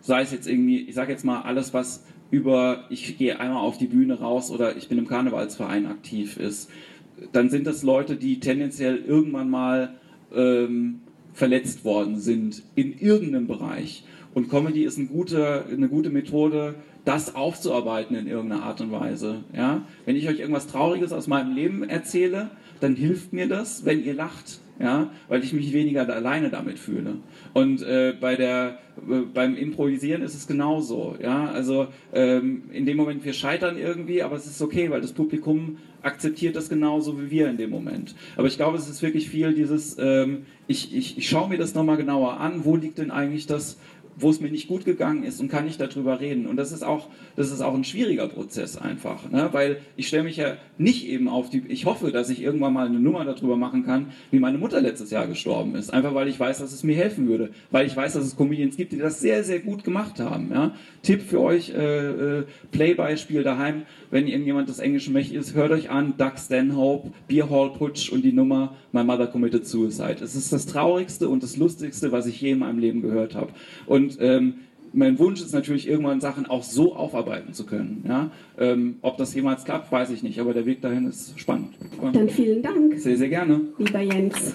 sei 0.00 0.22
es 0.22 0.32
jetzt 0.32 0.48
irgendwie, 0.48 0.80
ich 0.80 0.96
sage 0.96 1.12
jetzt 1.12 1.24
mal 1.24 1.42
alles, 1.42 1.72
was 1.72 2.04
über, 2.32 2.86
ich 2.90 3.16
gehe 3.18 3.38
einmal 3.38 3.62
auf 3.62 3.78
die 3.78 3.86
Bühne 3.86 4.18
raus 4.18 4.50
oder 4.50 4.76
ich 4.76 4.88
bin 4.88 4.98
im 4.98 5.06
Karnevalsverein 5.06 5.86
aktiv 5.86 6.38
ist, 6.38 6.72
dann 7.30 7.50
sind 7.50 7.68
das 7.68 7.84
Leute, 7.84 8.16
die 8.16 8.40
tendenziell 8.40 8.96
irgendwann 8.96 9.48
mal 9.48 9.94
ähm, 10.34 11.02
verletzt 11.34 11.84
worden 11.84 12.18
sind 12.18 12.64
in 12.74 12.98
irgendeinem 12.98 13.46
Bereich. 13.46 14.02
Und 14.34 14.50
Comedy 14.50 14.82
ist 14.82 14.98
eine 14.98 15.06
gute, 15.06 15.66
eine 15.66 15.88
gute 15.88 16.10
Methode, 16.10 16.74
das 17.04 17.36
aufzuarbeiten 17.36 18.16
in 18.16 18.26
irgendeiner 18.26 18.64
Art 18.64 18.80
und 18.80 18.90
Weise. 18.90 19.44
Ja? 19.54 19.86
Wenn 20.04 20.16
ich 20.16 20.28
euch 20.28 20.40
irgendwas 20.40 20.66
Trauriges 20.66 21.12
aus 21.12 21.28
meinem 21.28 21.54
Leben 21.54 21.88
erzähle, 21.88 22.50
dann 22.80 22.96
hilft 22.96 23.32
mir 23.32 23.46
das, 23.46 23.84
wenn 23.84 24.04
ihr 24.04 24.14
lacht 24.14 24.58
ja, 24.80 25.10
weil 25.28 25.42
ich 25.42 25.52
mich 25.52 25.72
weniger 25.72 26.08
alleine 26.08 26.50
damit 26.50 26.78
fühle. 26.78 27.16
Und 27.52 27.82
äh, 27.82 28.14
bei 28.18 28.36
der, 28.36 28.78
äh, 29.08 29.20
beim 29.32 29.56
Improvisieren 29.56 30.22
ist 30.22 30.34
es 30.34 30.46
genauso, 30.46 31.16
ja, 31.20 31.50
also 31.50 31.88
ähm, 32.12 32.62
in 32.72 32.86
dem 32.86 32.96
Moment 32.96 33.24
wir 33.24 33.32
scheitern 33.32 33.76
irgendwie, 33.76 34.22
aber 34.22 34.36
es 34.36 34.46
ist 34.46 34.62
okay, 34.62 34.90
weil 34.90 35.00
das 35.00 35.12
Publikum 35.12 35.78
akzeptiert 36.02 36.54
das 36.54 36.68
genauso 36.68 37.20
wie 37.20 37.30
wir 37.30 37.48
in 37.48 37.56
dem 37.56 37.70
Moment. 37.70 38.14
Aber 38.36 38.46
ich 38.46 38.56
glaube, 38.56 38.78
es 38.78 38.88
ist 38.88 39.02
wirklich 39.02 39.28
viel 39.28 39.52
dieses, 39.52 39.96
ähm, 39.98 40.46
ich, 40.68 40.94
ich, 40.94 41.18
ich 41.18 41.28
schaue 41.28 41.48
mir 41.48 41.58
das 41.58 41.74
nochmal 41.74 41.96
genauer 41.96 42.38
an, 42.38 42.64
wo 42.64 42.76
liegt 42.76 42.98
denn 42.98 43.10
eigentlich 43.10 43.46
das, 43.46 43.78
wo 44.18 44.30
es 44.30 44.40
mir 44.40 44.50
nicht 44.50 44.68
gut 44.68 44.84
gegangen 44.84 45.22
ist 45.22 45.40
und 45.40 45.48
kann 45.48 45.66
ich 45.66 45.78
darüber 45.78 46.20
reden. 46.20 46.46
Und 46.46 46.56
das 46.56 46.72
ist 46.72 46.82
auch, 46.82 47.08
das 47.36 47.50
ist 47.50 47.60
auch 47.60 47.74
ein 47.74 47.84
schwieriger 47.84 48.28
Prozess 48.28 48.76
einfach, 48.76 49.30
ne? 49.30 49.48
weil 49.52 49.78
ich 49.96 50.08
stelle 50.08 50.24
mich 50.24 50.36
ja 50.36 50.56
nicht 50.76 51.06
eben 51.06 51.28
auf 51.28 51.50
die, 51.50 51.62
ich 51.68 51.84
hoffe, 51.84 52.12
dass 52.12 52.30
ich 52.30 52.42
irgendwann 52.42 52.72
mal 52.72 52.86
eine 52.86 53.00
Nummer 53.00 53.24
darüber 53.24 53.56
machen 53.56 53.84
kann, 53.84 54.12
wie 54.30 54.38
meine 54.38 54.58
Mutter 54.58 54.80
letztes 54.80 55.10
Jahr 55.10 55.26
gestorben 55.26 55.74
ist. 55.74 55.92
Einfach 55.92 56.14
weil 56.14 56.28
ich 56.28 56.38
weiß, 56.38 56.58
dass 56.58 56.72
es 56.72 56.82
mir 56.82 56.96
helfen 56.96 57.28
würde. 57.28 57.50
Weil 57.70 57.86
ich 57.86 57.96
weiß, 57.96 58.14
dass 58.14 58.24
es 58.24 58.36
Comedians 58.36 58.76
gibt, 58.76 58.92
die 58.92 58.98
das 58.98 59.20
sehr, 59.20 59.44
sehr 59.44 59.60
gut 59.60 59.84
gemacht 59.84 60.20
haben. 60.20 60.50
Ja? 60.52 60.72
Tipp 61.02 61.22
für 61.22 61.40
euch, 61.40 61.70
äh, 61.70 62.38
äh, 62.40 62.44
Playbeispiel 62.72 63.42
daheim, 63.42 63.82
wenn 64.10 64.26
irgendjemand 64.26 64.68
des 64.68 64.78
Englischen 64.78 65.12
mächtig 65.12 65.36
ist, 65.36 65.54
hört 65.54 65.70
euch 65.70 65.90
an, 65.90 66.14
Doug 66.16 66.32
Stanhope, 66.38 67.10
Beer 67.26 67.50
Hall 67.50 67.70
Putsch 67.70 68.10
und 68.10 68.22
die 68.24 68.32
Nummer 68.32 68.74
My 68.92 69.04
Mother 69.04 69.26
Committed 69.26 69.66
Suicide. 69.66 70.18
Es 70.22 70.34
ist 70.34 70.52
das 70.52 70.66
Traurigste 70.66 71.28
und 71.28 71.42
das 71.42 71.56
Lustigste, 71.56 72.12
was 72.12 72.26
ich 72.26 72.40
je 72.40 72.52
in 72.52 72.60
meinem 72.60 72.78
Leben 72.78 73.02
gehört 73.02 73.34
habe. 73.34 73.52
Und 73.86 74.18
ähm, 74.20 74.54
mein 74.92 75.18
Wunsch 75.18 75.40
ist 75.40 75.52
natürlich, 75.52 75.88
irgendwann 75.88 76.20
Sachen 76.20 76.46
auch 76.46 76.62
so 76.62 76.94
aufarbeiten 76.96 77.52
zu 77.52 77.66
können. 77.66 78.04
Ja? 78.06 78.30
Ähm, 78.58 78.96
ob 79.02 79.16
das 79.18 79.34
jemals 79.34 79.64
klappt, 79.64 79.92
weiß 79.92 80.10
ich 80.10 80.22
nicht, 80.22 80.38
aber 80.40 80.54
der 80.54 80.66
Weg 80.66 80.80
dahin 80.80 81.06
ist 81.06 81.38
spannend. 81.38 81.74
Und 82.00 82.16
Dann 82.16 82.28
vielen 82.28 82.62
Dank. 82.62 82.98
Sehr, 82.98 83.16
sehr 83.16 83.28
gerne. 83.28 83.60
Lieber 83.78 84.00
Jens. 84.00 84.54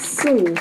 so. 0.22 0.54